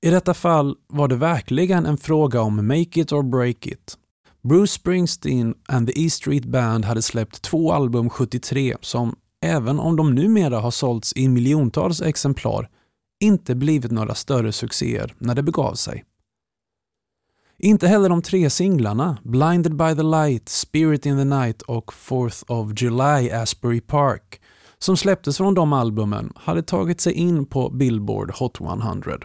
I 0.00 0.10
detta 0.10 0.34
fall 0.34 0.76
var 0.88 1.08
det 1.08 1.16
verkligen 1.16 1.86
en 1.86 1.98
fråga 1.98 2.40
om 2.40 2.66
make 2.66 3.00
it 3.00 3.12
or 3.12 3.22
break 3.22 3.66
it. 3.66 3.98
Bruce 4.42 4.72
Springsteen 4.72 5.54
and 5.68 5.88
the 5.88 6.04
E 6.04 6.10
Street 6.10 6.44
Band 6.44 6.84
hade 6.84 7.02
släppt 7.02 7.42
två 7.42 7.72
album 7.72 8.10
73 8.10 8.76
som, 8.80 9.16
även 9.42 9.78
om 9.78 9.96
de 9.96 10.14
numera 10.14 10.60
har 10.60 10.70
sålts 10.70 11.12
i 11.16 11.28
miljontals 11.28 12.02
exemplar, 12.02 12.68
inte 13.20 13.54
blivit 13.54 13.90
några 13.90 14.14
större 14.14 14.52
succéer 14.52 15.14
när 15.18 15.34
det 15.34 15.42
begav 15.42 15.74
sig. 15.74 16.04
Inte 17.58 17.88
heller 17.88 18.08
de 18.08 18.22
tre 18.22 18.50
singlarna 18.50 19.18
Blinded 19.22 19.76
by 19.76 19.94
the 19.94 20.02
Light, 20.02 20.48
Spirit 20.48 21.06
in 21.06 21.16
the 21.16 21.24
Night 21.24 21.62
och 21.62 21.92
Fourth 21.92 22.42
of 22.46 22.82
July 22.82 23.30
Asbury 23.30 23.80
Park 23.80 24.40
som 24.78 24.96
släpptes 24.96 25.36
från 25.36 25.54
de 25.54 25.72
albumen 25.72 26.32
hade 26.36 26.62
tagit 26.62 27.00
sig 27.00 27.12
in 27.12 27.46
på 27.46 27.70
Billboard 27.70 28.30
Hot 28.30 28.60
100. 28.60 29.18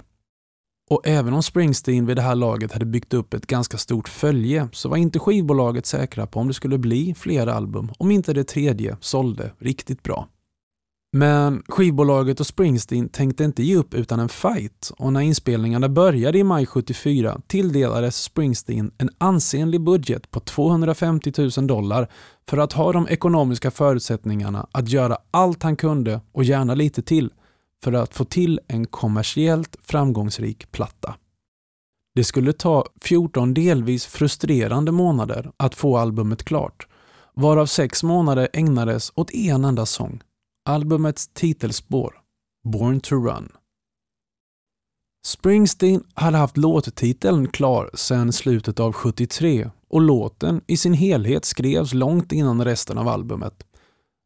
Och 0.90 1.08
även 1.08 1.34
om 1.34 1.44
Springsteen 1.44 2.06
vid 2.06 2.16
det 2.16 2.22
här 2.22 2.36
laget 2.36 2.72
hade 2.72 2.86
byggt 2.86 3.14
upp 3.14 3.34
ett 3.34 3.48
ganska 3.48 3.78
stort 3.78 4.10
följe 4.10 4.70
så 4.72 4.90
var 4.90 4.98
inte 4.98 5.20
skivbolaget 5.20 5.86
säkra 5.86 6.28
på 6.28 6.40
om 6.40 6.48
det 6.48 6.54
skulle 6.54 6.78
bli 6.78 7.16
fler 7.18 7.48
album 7.48 7.92
om 7.98 8.12
inte 8.12 8.34
det 8.34 8.44
tredje 8.44 8.98
sålde 9.00 9.52
riktigt 9.60 10.04
bra. 10.04 10.28
Men 11.14 11.64
skivbolaget 11.68 12.40
och 12.40 12.48
Springsteen 12.48 13.10
tänkte 13.10 13.44
inte 13.44 13.64
ge 13.64 13.76
upp 13.76 13.94
utan 13.94 14.20
en 14.20 14.30
fight 14.30 14.92
och 14.98 15.14
när 15.14 15.22
inspelningarna 15.22 15.90
började 15.90 16.38
i 16.38 16.44
maj 16.44 16.66
74 16.66 17.42
tilldelades 17.48 18.24
Springsteen 18.24 18.92
en 18.98 19.10
ansenlig 19.18 19.82
budget 19.82 20.32
på 20.32 20.40
250 20.40 21.34
000 21.58 21.68
dollar 21.68 22.08
för 22.50 22.58
att 22.58 22.74
ha 22.74 22.92
de 22.92 23.08
ekonomiska 23.08 23.72
förutsättningarna 23.72 24.68
att 24.72 24.90
göra 24.90 25.18
allt 25.32 25.64
han 25.64 25.76
kunde 25.76 26.22
och 26.32 26.44
gärna 26.44 26.76
lite 26.76 27.02
till 27.02 27.32
för 27.84 27.94
att 27.94 28.14
få 28.14 28.26
till 28.26 28.60
en 28.68 28.86
kommersiellt 28.86 29.76
framgångsrik 29.82 30.72
platta. 30.72 31.16
Det 32.16 32.24
skulle 32.24 32.54
ta 32.54 32.86
14 33.02 33.54
delvis 33.54 34.06
frustrerande 34.06 34.92
månader 34.92 35.52
att 35.58 35.76
få 35.76 35.98
albumet 35.98 36.44
klart, 36.44 36.88
varav 37.34 37.66
sex 37.66 38.04
månader 38.04 38.50
ägnades 38.54 39.12
åt 39.16 39.32
en 39.32 39.66
enda 39.66 39.86
sång 39.86 40.22
albumets 40.72 41.28
titelspår, 41.34 42.14
Born 42.64 43.00
to 43.00 43.16
Run. 43.16 43.50
Springsteen 45.26 46.04
hade 46.14 46.38
haft 46.38 46.58
låttiteln 46.58 47.48
klar 47.48 47.90
sedan 47.94 48.34
slutet 48.34 48.80
av 48.80 48.94
73 48.94 49.70
och 49.90 50.02
låten 50.02 50.62
i 50.68 50.78
sin 50.78 50.94
helhet 50.94 51.46
skrevs 51.46 51.94
långt 51.94 52.32
innan 52.32 52.66
resten 52.66 52.98
av 52.98 53.08
albumet. 53.08 53.64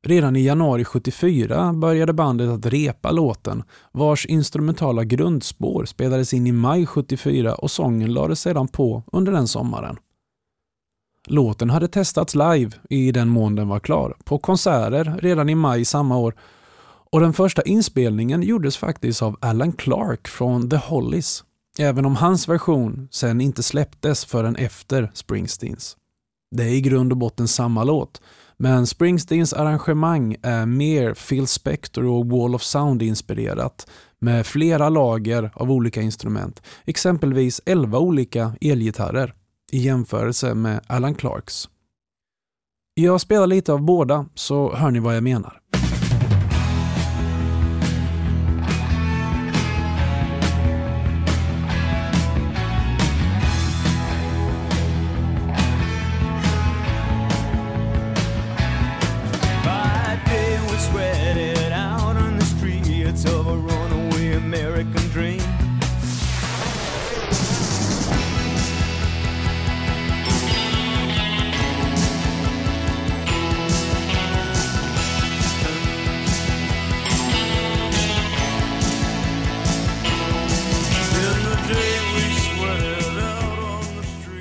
Redan 0.06 0.36
i 0.36 0.46
januari 0.46 0.86
74 0.86 1.74
började 1.74 2.14
bandet 2.14 2.50
att 2.50 2.66
repa 2.66 3.12
låten 3.12 3.64
vars 3.92 4.26
instrumentala 4.26 5.04
grundspår 5.04 5.86
spelades 5.86 6.34
in 6.34 6.48
i 6.48 6.52
maj 6.52 6.86
74 6.86 7.56
och 7.56 7.72
sången 7.72 8.14
lades 8.14 8.40
sedan 8.40 8.68
på 8.68 9.04
under 9.12 9.32
den 9.32 9.48
sommaren. 9.48 9.98
Låten 11.28 11.70
hade 11.70 11.88
testats 11.88 12.36
live, 12.36 12.72
i 12.90 13.12
den 13.12 13.30
mån 13.30 13.56
den 13.56 13.68
var 13.68 13.80
klar, 13.80 14.16
på 14.24 14.38
konserter 14.38 15.20
redan 15.22 15.50
i 15.50 15.56
maj 15.56 15.86
samma 15.86 16.18
år 16.18 16.36
och 17.12 17.22
den 17.22 17.34
första 17.34 17.62
inspelningen 17.62 18.42
gjordes 18.42 18.78
faktiskt 18.78 19.22
av 19.22 19.38
Alan 19.42 19.72
Clark 19.72 20.28
från 20.28 20.70
The 20.70 20.76
Hollies, 20.76 21.44
även 21.80 22.06
om 22.06 22.16
hans 22.16 22.50
version 22.50 23.08
sen 23.12 23.42
inte 23.42 23.64
släpptes 23.64 24.26
förrän 24.26 24.56
efter 24.56 25.12
Springsteens. 25.14 25.98
Det 26.52 26.64
är 26.64 26.74
i 26.74 26.82
grund 26.82 27.12
och 27.12 27.18
botten 27.18 27.48
samma 27.48 27.84
låt, 27.84 28.22
men 28.58 28.88
Springsteens 28.88 29.54
arrangemang 29.54 30.36
är 30.42 30.66
mer 30.66 31.14
Phil 31.14 31.48
Spector 31.48 32.06
och 32.06 32.26
Wall 32.26 32.56
of 32.56 32.62
Sound-inspirerat 32.62 33.88
med 34.20 34.46
flera 34.46 34.90
lager 34.90 35.52
av 35.54 35.72
olika 35.72 36.02
instrument, 36.02 36.62
exempelvis 36.86 37.62
11 37.66 38.00
olika 38.00 38.54
elgitarrer 38.62 39.34
i 39.76 39.78
jämförelse 39.78 40.54
med 40.54 40.82
Alan 40.88 41.16
Clarks. 41.16 41.70
Jag 42.94 43.22
spelar 43.22 43.48
lite 43.48 43.74
av 43.74 43.82
båda 43.82 44.26
så 44.34 44.76
hör 44.76 44.92
ni 44.92 45.00
vad 45.00 45.16
jag 45.16 45.24
menar. 45.24 45.62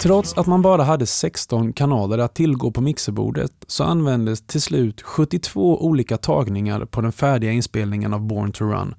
Trots 0.05 0.39
att 0.39 0.47
man 0.47 0.63
bara 0.63 0.83
hade 0.83 1.07
16 1.07 1.73
kanaler 1.73 2.19
att 2.19 2.35
tillgå 2.35 2.71
på 2.71 2.81
mixerbordet 2.81 3.53
så 3.67 3.85
användes 3.85 4.47
till 4.47 4.63
slut 4.63 5.03
72 5.03 5.85
olika 5.85 6.17
tagningar 6.17 6.85
på 6.85 7.01
den 7.01 7.13
färdiga 7.13 7.53
inspelningen 7.53 8.15
av 8.15 8.21
Born 8.21 8.53
to 8.53 8.65
Run 8.65 8.95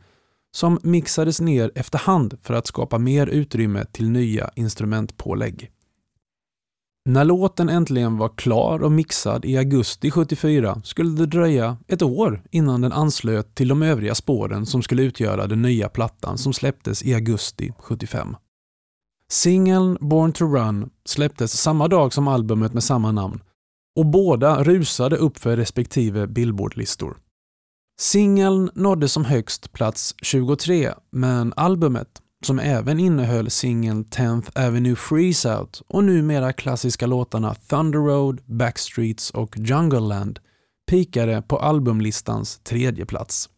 som 0.56 0.80
mixades 0.84 1.42
ner 1.42 1.72
efterhand 1.76 2.38
för 2.42 2.54
att 2.54 2.68
skapa 2.68 2.98
mer 2.98 3.28
utrymme 3.28 3.86
till 3.92 4.10
nya 4.10 4.50
instrumentpålägg. 4.56 5.72
När 7.10 7.26
låten 7.26 7.70
äntligen 7.70 8.18
var 8.18 8.30
klar 8.30 8.84
och 8.84 8.92
mixad 8.92 9.46
i 9.46 9.58
augusti 9.58 10.12
74 10.12 10.82
skulle 10.84 11.18
det 11.18 11.26
dröja 11.26 11.78
ett 11.88 12.02
år 12.02 12.44
innan 12.52 12.82
den 12.82 12.92
anslöt 12.92 13.56
till 13.56 13.68
de 13.68 13.82
övriga 13.82 14.16
spåren 14.16 14.66
som 14.66 14.82
skulle 14.82 15.04
utgöra 15.04 15.48
den 15.48 15.62
nya 15.62 15.90
plattan 15.90 16.38
som 16.38 16.54
släpptes 16.54 17.04
i 17.04 17.14
augusti 17.14 17.74
75. 17.80 18.36
Singeln 19.36 19.98
Born 20.02 20.32
to 20.32 20.46
Run 20.46 20.90
släpptes 21.06 21.62
samma 21.62 21.88
dag 21.88 22.14
som 22.14 22.28
albumet 22.28 22.74
med 22.74 22.84
samma 22.84 23.12
namn 23.12 23.40
och 23.96 24.06
båda 24.06 24.64
rusade 24.64 25.16
upp 25.16 25.38
för 25.38 25.58
respektive 25.58 26.28
Billboardlistor. 26.28 27.18
Singeln 28.00 28.70
nådde 28.76 29.08
som 29.10 29.26
högst 29.26 29.72
plats 29.74 30.16
23, 30.22 30.94
men 31.12 31.54
albumet, 31.56 32.08
som 32.46 32.60
även 32.60 33.00
innehöll 33.00 33.50
singeln 33.50 34.06
10th 34.06 34.68
Avenue 34.68 34.96
Freeze 34.96 35.58
Out 35.58 35.82
och 35.88 36.04
numera 36.04 36.54
klassiska 36.54 37.06
låtarna 37.06 37.56
Thunder 37.56 38.00
Road, 38.00 38.42
Backstreets 38.46 39.32
och 39.32 39.58
Jungle 39.58 40.00
Land, 40.00 40.40
pikade 40.90 41.42
på 41.42 41.58
albumlistans 41.58 42.60
tredje 42.64 43.06
plats. 43.06 43.50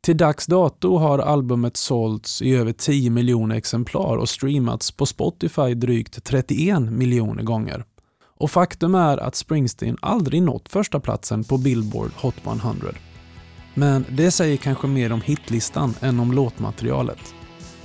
Till 0.00 0.16
dags 0.16 0.46
dato 0.46 0.96
har 0.96 1.18
albumet 1.18 1.76
sålts 1.76 2.42
i 2.42 2.54
över 2.54 2.72
10 2.72 3.10
miljoner 3.10 3.56
exemplar 3.56 4.16
och 4.16 4.28
streamats 4.28 4.90
på 4.90 5.06
Spotify 5.06 5.74
drygt 5.74 6.24
31 6.24 6.80
miljoner 6.80 7.42
gånger. 7.42 7.84
Och 8.38 8.50
faktum 8.50 8.94
är 8.94 9.18
att 9.18 9.34
Springsteen 9.34 9.96
aldrig 10.02 10.42
nått 10.42 10.68
första 10.68 11.00
platsen 11.00 11.44
på 11.44 11.58
Billboard 11.58 12.10
Hot 12.16 12.34
100. 12.46 12.88
Men 13.74 14.04
det 14.10 14.30
säger 14.30 14.56
kanske 14.56 14.86
mer 14.86 15.12
om 15.12 15.20
hitlistan 15.20 15.94
än 16.00 16.20
om 16.20 16.32
låtmaterialet. 16.32 17.34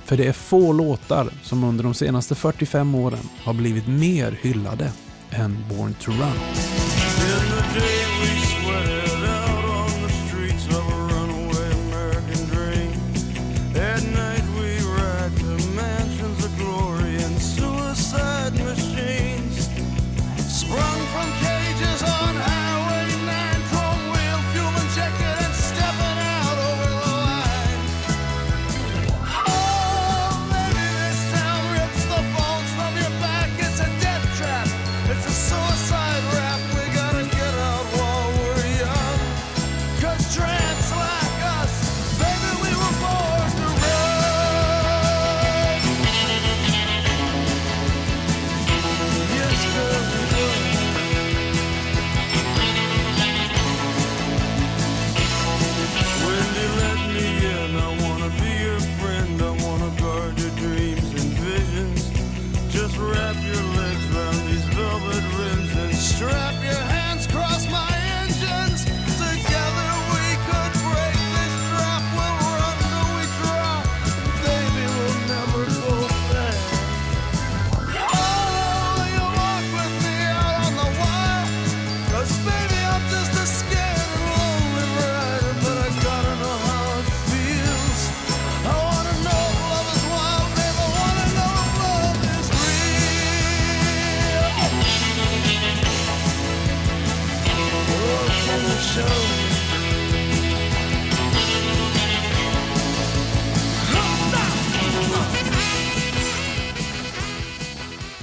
För 0.06 0.18
det 0.18 0.28
är 0.28 0.34
få 0.34 0.74
låtar 0.74 1.30
som 1.44 1.64
under 1.64 1.84
de 1.84 1.94
senaste 1.94 2.36
45 2.36 2.96
åren 2.96 3.30
har 3.44 3.54
blivit 3.54 3.88
mer 3.88 4.40
hyllade 4.42 4.92
än 5.30 5.58
Born 5.70 5.94
to 5.94 6.12
Run. 6.12 7.01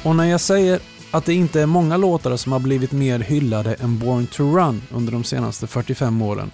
Och 0.08 0.16
när 0.16 0.24
jag 0.24 0.40
säger 0.40 0.80
att 1.10 1.24
det 1.24 1.34
inte 1.34 1.60
är 1.60 1.66
många 1.66 1.96
låtar 1.96 2.36
som 2.36 2.52
har 2.52 2.60
blivit 2.60 2.92
mer 2.92 3.18
hyllade 3.18 3.74
än 3.74 3.98
Born 3.98 4.26
to 4.26 4.42
Run 4.42 4.82
under 4.92 5.12
de 5.12 5.24
senaste 5.24 5.66
45 5.66 6.22
åren, 6.22 6.50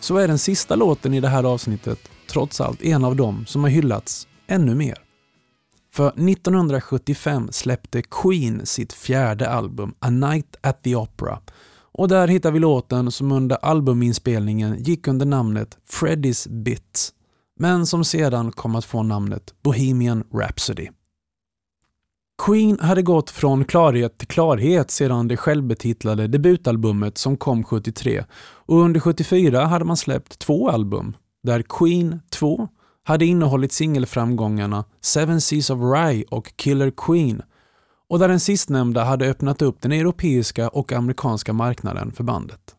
så 0.00 0.16
är 0.16 0.28
den 0.28 0.38
sista 0.38 0.76
låten 0.76 1.14
i 1.14 1.20
det 1.20 1.28
här 1.28 1.44
avsnittet 1.44 1.98
trots 2.30 2.60
allt 2.60 2.82
en 2.82 3.04
av 3.04 3.16
dem 3.16 3.46
som 3.46 3.62
har 3.62 3.70
hyllats 3.70 4.28
ännu 4.46 4.74
mer. 4.74 4.98
För 5.92 6.08
1975 6.08 7.48
släppte 7.52 8.02
Queen 8.02 8.66
sitt 8.66 8.92
fjärde 8.92 9.48
album 9.48 9.94
A 9.98 10.10
Night 10.10 10.56
at 10.60 10.82
the 10.82 10.96
Opera 10.96 11.40
och 11.92 12.08
där 12.08 12.28
hittar 12.28 12.50
vi 12.50 12.58
låten 12.58 13.10
som 13.10 13.32
under 13.32 13.56
albuminspelningen 13.62 14.82
gick 14.82 15.08
under 15.08 15.26
namnet 15.26 15.78
Freddy's 15.90 16.62
Bits 16.62 17.12
men 17.58 17.86
som 17.86 18.04
sedan 18.04 18.52
kom 18.52 18.74
att 18.74 18.84
få 18.84 19.02
namnet 19.02 19.54
Bohemian 19.62 20.24
Rhapsody. 20.34 20.88
Queen 22.46 22.78
hade 22.80 23.02
gått 23.02 23.30
från 23.30 23.64
klarhet 23.64 24.18
till 24.18 24.28
klarhet 24.28 24.90
sedan 24.90 25.28
det 25.28 25.36
självbetitlade 25.36 26.26
debutalbumet 26.26 27.18
som 27.18 27.36
kom 27.36 27.64
73 27.64 28.24
och 28.40 28.80
under 28.80 29.00
74 29.00 29.64
hade 29.64 29.84
man 29.84 29.96
släppt 29.96 30.38
två 30.38 30.70
album, 30.70 31.16
där 31.42 31.62
Queen 31.62 32.20
2 32.30 32.68
hade 33.04 33.26
innehållit 33.26 33.72
singelframgångarna 33.72 34.84
Seven 35.00 35.40
Seas 35.40 35.70
of 35.70 35.80
Rye 35.80 36.24
och 36.30 36.56
Killer 36.56 36.92
Queen 36.96 37.42
och 38.08 38.18
där 38.18 38.28
den 38.28 38.40
sistnämnda 38.40 39.04
hade 39.04 39.30
öppnat 39.30 39.62
upp 39.62 39.80
den 39.80 39.92
europeiska 39.92 40.68
och 40.68 40.92
amerikanska 40.92 41.52
marknaden 41.52 42.12
för 42.12 42.24
bandet. 42.24 42.77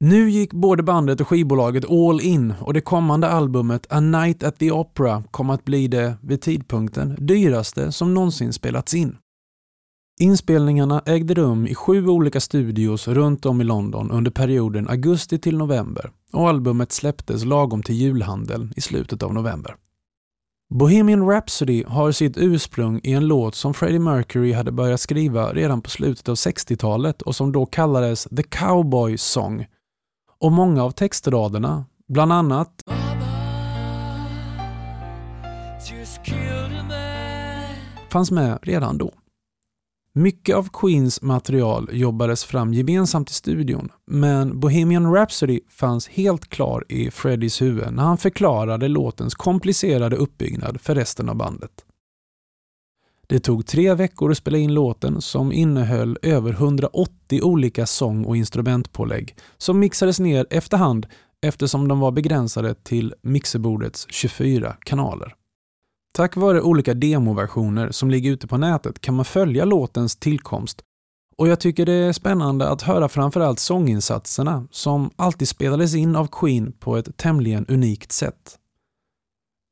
Nu 0.00 0.30
gick 0.30 0.52
både 0.52 0.82
bandet 0.82 1.20
och 1.20 1.28
skivbolaget 1.28 1.90
all 1.90 2.20
in 2.20 2.54
och 2.60 2.74
det 2.74 2.80
kommande 2.80 3.28
albumet 3.28 3.86
A 3.90 4.00
Night 4.00 4.42
at 4.42 4.58
the 4.58 4.70
Opera 4.70 5.24
kom 5.30 5.50
att 5.50 5.64
bli 5.64 5.88
det, 5.88 6.16
vid 6.22 6.40
tidpunkten, 6.40 7.16
dyraste 7.18 7.92
som 7.92 8.14
någonsin 8.14 8.52
spelats 8.52 8.94
in. 8.94 9.16
Inspelningarna 10.20 11.02
ägde 11.06 11.34
rum 11.34 11.66
i 11.66 11.74
sju 11.74 12.06
olika 12.06 12.40
studios 12.40 13.08
runt 13.08 13.46
om 13.46 13.60
i 13.60 13.64
London 13.64 14.10
under 14.10 14.30
perioden 14.30 14.88
augusti 14.88 15.38
till 15.38 15.58
november 15.58 16.10
och 16.32 16.48
albumet 16.48 16.92
släpptes 16.92 17.44
lagom 17.44 17.82
till 17.82 17.94
julhandeln 17.94 18.72
i 18.76 18.80
slutet 18.80 19.22
av 19.22 19.34
november. 19.34 19.76
Bohemian 20.74 21.28
Rhapsody 21.28 21.84
har 21.86 22.12
sitt 22.12 22.36
ursprung 22.36 23.00
i 23.02 23.12
en 23.12 23.26
låt 23.26 23.54
som 23.54 23.74
Freddie 23.74 23.98
Mercury 23.98 24.52
hade 24.52 24.72
börjat 24.72 25.00
skriva 25.00 25.52
redan 25.52 25.82
på 25.82 25.90
slutet 25.90 26.28
av 26.28 26.34
60-talet 26.34 27.22
och 27.22 27.36
som 27.36 27.52
då 27.52 27.66
kallades 27.66 28.28
The 28.36 28.42
Cowboy 28.42 29.18
Song 29.18 29.66
och 30.38 30.52
många 30.52 30.84
av 30.84 30.90
textraderna, 30.90 31.84
bland 32.08 32.32
annat 32.32 32.82
fanns 38.08 38.30
med 38.30 38.58
redan 38.62 38.98
då. 38.98 39.12
Mycket 40.16 40.56
av 40.56 40.68
Queens 40.72 41.22
material 41.22 41.88
jobbades 41.92 42.44
fram 42.44 42.74
gemensamt 42.74 43.30
i 43.30 43.34
studion, 43.34 43.88
men 44.06 44.60
Bohemian 44.60 45.14
Rhapsody 45.14 45.60
fanns 45.68 46.08
helt 46.08 46.48
klar 46.48 46.84
i 46.88 47.10
Freddys 47.10 47.62
huvud 47.62 47.92
när 47.92 48.02
han 48.02 48.18
förklarade 48.18 48.88
låtens 48.88 49.34
komplicerade 49.34 50.16
uppbyggnad 50.16 50.80
för 50.80 50.94
resten 50.94 51.28
av 51.28 51.36
bandet. 51.36 51.83
Det 53.34 53.40
tog 53.40 53.66
tre 53.66 53.94
veckor 53.94 54.30
att 54.30 54.36
spela 54.36 54.58
in 54.58 54.74
låten 54.74 55.20
som 55.20 55.52
innehöll 55.52 56.18
över 56.22 56.50
180 56.52 57.40
olika 57.42 57.86
sång 57.86 58.24
och 58.24 58.36
instrumentpålägg 58.36 59.36
som 59.58 59.78
mixades 59.78 60.20
ner 60.20 60.46
efterhand 60.50 61.06
eftersom 61.46 61.88
de 61.88 62.00
var 62.00 62.10
begränsade 62.10 62.74
till 62.74 63.14
mixerbordets 63.22 64.06
24 64.10 64.76
kanaler. 64.80 65.34
Tack 66.12 66.36
vare 66.36 66.62
olika 66.62 66.94
demoversioner 66.94 67.90
som 67.90 68.10
ligger 68.10 68.30
ute 68.30 68.46
på 68.46 68.56
nätet 68.56 69.00
kan 69.00 69.14
man 69.14 69.24
följa 69.24 69.64
låtens 69.64 70.16
tillkomst 70.16 70.82
och 71.38 71.48
jag 71.48 71.60
tycker 71.60 71.86
det 71.86 71.92
är 71.92 72.12
spännande 72.12 72.68
att 72.68 72.82
höra 72.82 73.08
framförallt 73.08 73.58
sånginsatserna 73.58 74.66
som 74.70 75.10
alltid 75.16 75.48
spelades 75.48 75.94
in 75.94 76.16
av 76.16 76.28
Queen 76.32 76.72
på 76.72 76.96
ett 76.96 77.16
tämligen 77.16 77.66
unikt 77.66 78.12
sätt. 78.12 78.58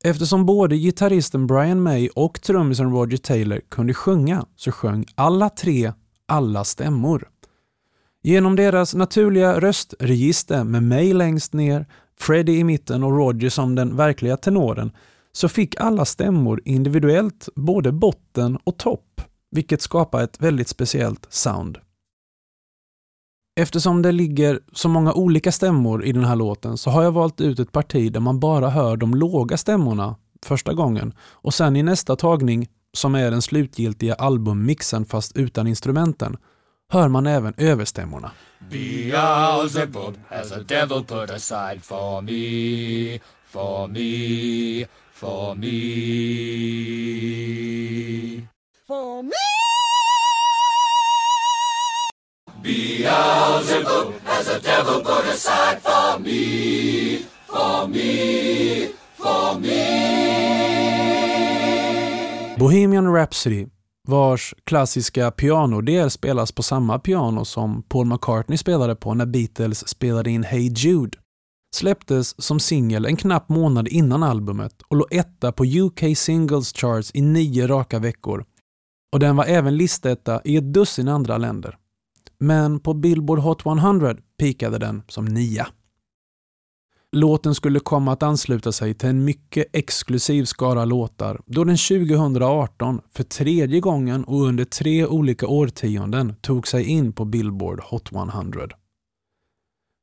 Eftersom 0.04 0.46
både 0.46 0.76
gitarristen 0.76 1.46
Brian 1.46 1.82
May 1.82 2.08
och 2.08 2.42
trummisen 2.42 2.90
Roger 2.90 3.16
Taylor 3.16 3.60
kunde 3.68 3.94
sjunga 3.94 4.46
så 4.56 4.72
sjöng 4.72 5.04
alla 5.14 5.48
tre 5.48 5.92
alla 6.26 6.64
stämmor. 6.64 7.28
Genom 8.22 8.56
deras 8.56 8.94
naturliga 8.94 9.60
röstregister 9.60 10.64
med 10.64 10.82
May 10.82 11.12
längst 11.12 11.52
ner, 11.52 11.86
Freddie 12.20 12.58
i 12.58 12.64
mitten 12.64 13.04
och 13.04 13.16
Roger 13.16 13.48
som 13.48 13.74
den 13.74 13.96
verkliga 13.96 14.36
tenoren 14.36 14.92
så 15.32 15.48
fick 15.48 15.80
alla 15.80 16.04
stämmor 16.04 16.62
individuellt 16.64 17.48
både 17.54 17.92
botten 17.92 18.58
och 18.64 18.78
topp, 18.78 19.20
vilket 19.50 19.82
skapar 19.82 20.22
ett 20.22 20.40
väldigt 20.40 20.68
speciellt 20.68 21.26
sound. 21.30 21.78
Eftersom 23.54 24.02
det 24.02 24.12
ligger 24.12 24.60
så 24.72 24.88
många 24.88 25.12
olika 25.12 25.52
stämmor 25.52 26.04
i 26.04 26.12
den 26.12 26.24
här 26.24 26.36
låten 26.36 26.78
så 26.78 26.90
har 26.90 27.02
jag 27.02 27.12
valt 27.12 27.40
ut 27.40 27.58
ett 27.58 27.72
parti 27.72 28.12
där 28.12 28.20
man 28.20 28.40
bara 28.40 28.70
hör 28.70 28.96
de 28.96 29.14
låga 29.14 29.56
stämmorna 29.56 30.16
första 30.46 30.72
gången 30.72 31.12
och 31.20 31.54
sen 31.54 31.76
i 31.76 31.82
nästa 31.82 32.16
tagning, 32.16 32.68
som 32.92 33.14
är 33.14 33.30
den 33.30 33.42
slutgiltiga 33.42 34.14
albummixen 34.14 35.04
fast 35.04 35.36
utan 35.36 35.66
instrumenten, 35.66 36.36
hör 36.88 37.08
man 37.08 37.26
även 37.26 37.54
överstämmorna. 37.56 38.30
Beelzebub 38.70 40.14
has 40.28 40.52
a 40.52 40.60
devil 40.68 41.04
put 41.04 41.30
aside 41.30 41.82
for 41.82 42.20
me, 42.20 43.18
for 43.46 43.88
me, 43.88 44.86
for 45.12 45.54
me. 45.54 47.11
Has 54.42 54.60
the 54.60 54.68
devil 54.68 55.04
put 55.04 55.24
aside 55.34 55.78
for 55.82 56.18
me, 56.20 57.18
for 57.46 57.88
me, 57.88 58.88
for 59.16 59.60
me. 59.60 59.76
Bohemian 62.58 63.14
Rhapsody 63.14 63.66
vars 64.08 64.54
klassiska 64.64 65.30
pianodel 65.30 66.10
spelas 66.10 66.52
på 66.52 66.62
samma 66.62 66.98
piano 66.98 67.44
som 67.44 67.82
Paul 67.82 68.06
McCartney 68.06 68.58
spelade 68.58 68.94
på 68.96 69.14
när 69.14 69.26
Beatles 69.26 69.88
spelade 69.88 70.30
in 70.30 70.42
Hey 70.42 70.68
Jude 70.68 71.18
släpptes 71.74 72.42
som 72.42 72.60
singel 72.60 73.06
en 73.06 73.16
knapp 73.16 73.48
månad 73.48 73.88
innan 73.88 74.22
albumet 74.22 74.82
och 74.88 74.96
låg 74.96 75.08
etta 75.10 75.52
på 75.52 75.64
UK 75.64 76.18
Singles 76.18 76.72
Charts 76.72 77.10
i 77.14 77.20
nio 77.20 77.66
raka 77.66 77.98
veckor. 77.98 78.44
Och 79.12 79.18
den 79.18 79.36
var 79.36 79.44
även 79.44 79.76
listetta 79.76 80.40
i 80.44 80.56
ett 80.56 80.72
dussin 80.72 81.08
andra 81.08 81.38
länder. 81.38 81.76
Men 82.42 82.80
på 82.80 82.94
Billboard 82.94 83.38
Hot 83.38 83.66
100 83.66 84.16
pikade 84.42 84.78
den 84.78 85.02
som 85.08 85.24
nia. 85.24 85.66
Låten 87.12 87.54
skulle 87.54 87.80
komma 87.80 88.12
att 88.12 88.22
ansluta 88.22 88.72
sig 88.72 88.94
till 88.94 89.08
en 89.08 89.24
mycket 89.24 89.66
exklusiv 89.72 90.44
skara 90.44 90.84
låtar 90.84 91.40
då 91.46 91.64
den 91.64 91.76
2018 91.76 93.00
för 93.14 93.24
tredje 93.24 93.80
gången 93.80 94.24
och 94.24 94.42
under 94.42 94.64
tre 94.64 95.06
olika 95.06 95.46
årtionden 95.46 96.34
tog 96.40 96.68
sig 96.68 96.84
in 96.84 97.12
på 97.12 97.24
Billboard 97.24 97.80
Hot 97.82 98.12
100. 98.12 98.68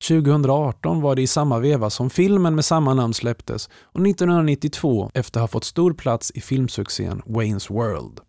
2018 0.07 1.01
var 1.01 1.15
det 1.15 1.21
i 1.21 1.27
samma 1.27 1.59
veva 1.59 1.89
som 1.89 2.09
filmen 2.09 2.55
med 2.55 2.65
samma 2.65 2.93
namn 2.93 3.13
släpptes 3.13 3.69
och 3.81 4.07
1992 4.07 5.11
efter 5.13 5.39
att 5.39 5.43
ha 5.43 5.47
fått 5.47 5.63
stor 5.63 5.93
plats 5.93 6.31
i 6.35 6.41
filmsuccén 6.41 7.21
Wayne's 7.25 7.73
World. 7.73 8.19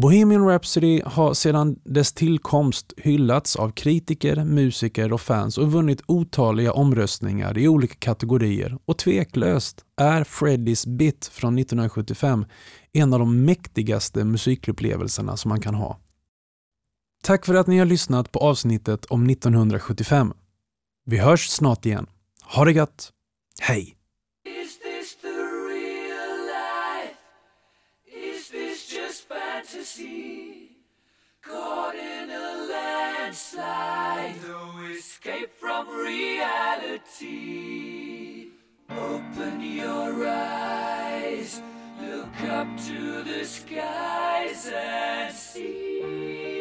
Bohemian 0.00 0.46
Rhapsody 0.48 1.02
har 1.04 1.34
sedan 1.34 1.80
dess 1.84 2.12
tillkomst 2.12 2.92
hyllats 2.96 3.56
av 3.56 3.70
kritiker, 3.70 4.44
musiker 4.44 5.12
och 5.12 5.20
fans 5.20 5.58
och 5.58 5.72
vunnit 5.72 6.02
otaliga 6.06 6.72
omröstningar 6.72 7.58
i 7.58 7.68
olika 7.68 7.94
kategorier 7.94 8.78
och 8.84 8.98
tveklöst 8.98 9.84
är 9.96 10.24
Freddys 10.24 10.86
Bit 10.86 11.26
från 11.26 11.58
1975 11.58 12.46
en 12.92 13.12
av 13.12 13.18
de 13.18 13.44
mäktigaste 13.44 14.24
musikupplevelserna 14.24 15.36
som 15.36 15.48
man 15.48 15.60
kan 15.60 15.74
ha. 15.74 16.00
Tack 17.22 17.46
för 17.46 17.54
att 17.54 17.66
ni 17.66 17.78
har 17.78 17.86
lyssnat 17.86 18.32
på 18.32 18.38
avsnittet 18.38 19.04
om 19.04 19.30
1975. 19.30 20.32
Vi 21.04 21.18
hörs 21.18 21.48
snart 21.48 21.86
igen. 21.86 22.06
Ha 22.54 22.64
det 22.64 22.72
gött. 22.72 23.12
Hej! 23.60 23.95
Caught 31.42 31.94
in 31.94 32.28
a 32.28 32.66
landslide, 32.72 34.34
no 34.42 34.84
escape 34.90 35.52
from 35.54 35.88
reality. 35.88 37.28
Open 38.90 39.60
your 39.60 40.26
eyes, 40.26 41.62
look 42.00 42.40
up 42.48 42.66
to 42.86 43.22
the 43.22 43.44
skies 43.44 44.66
and 44.74 45.32
see. 45.32 46.55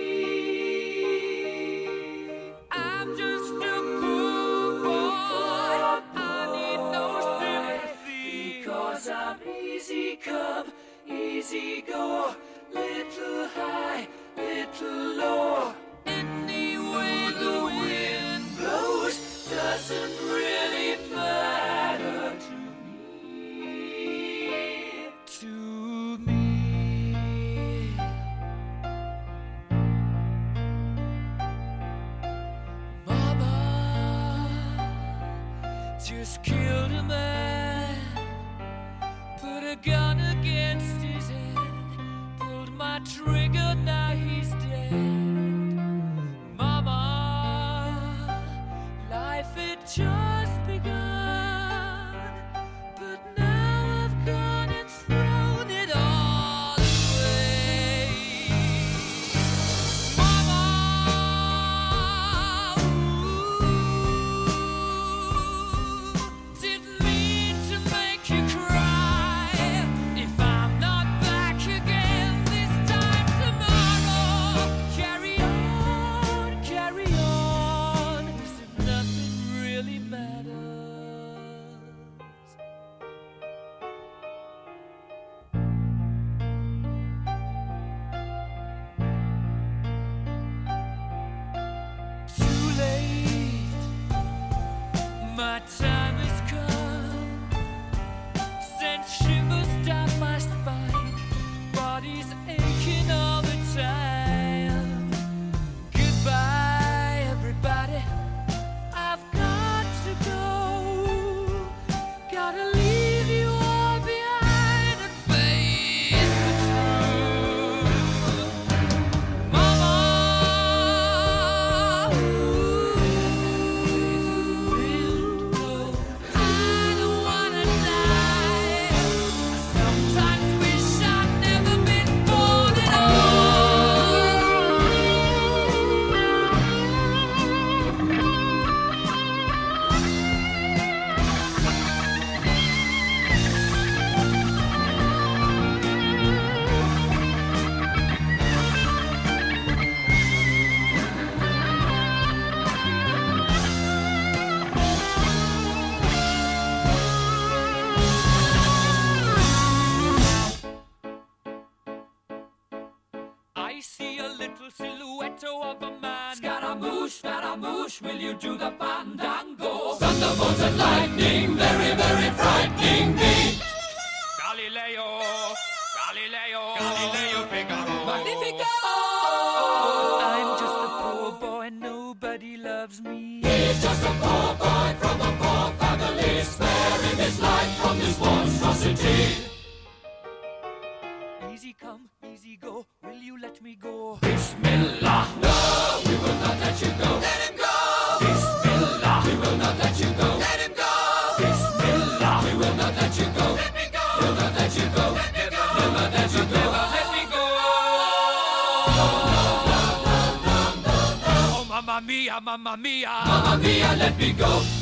Mamma 212.76 212.78
mia. 212.78 213.10
Mamma 213.26 213.58
mia, 213.58 213.96
let 213.98 214.18
me 214.18 214.34
go. 214.34 214.75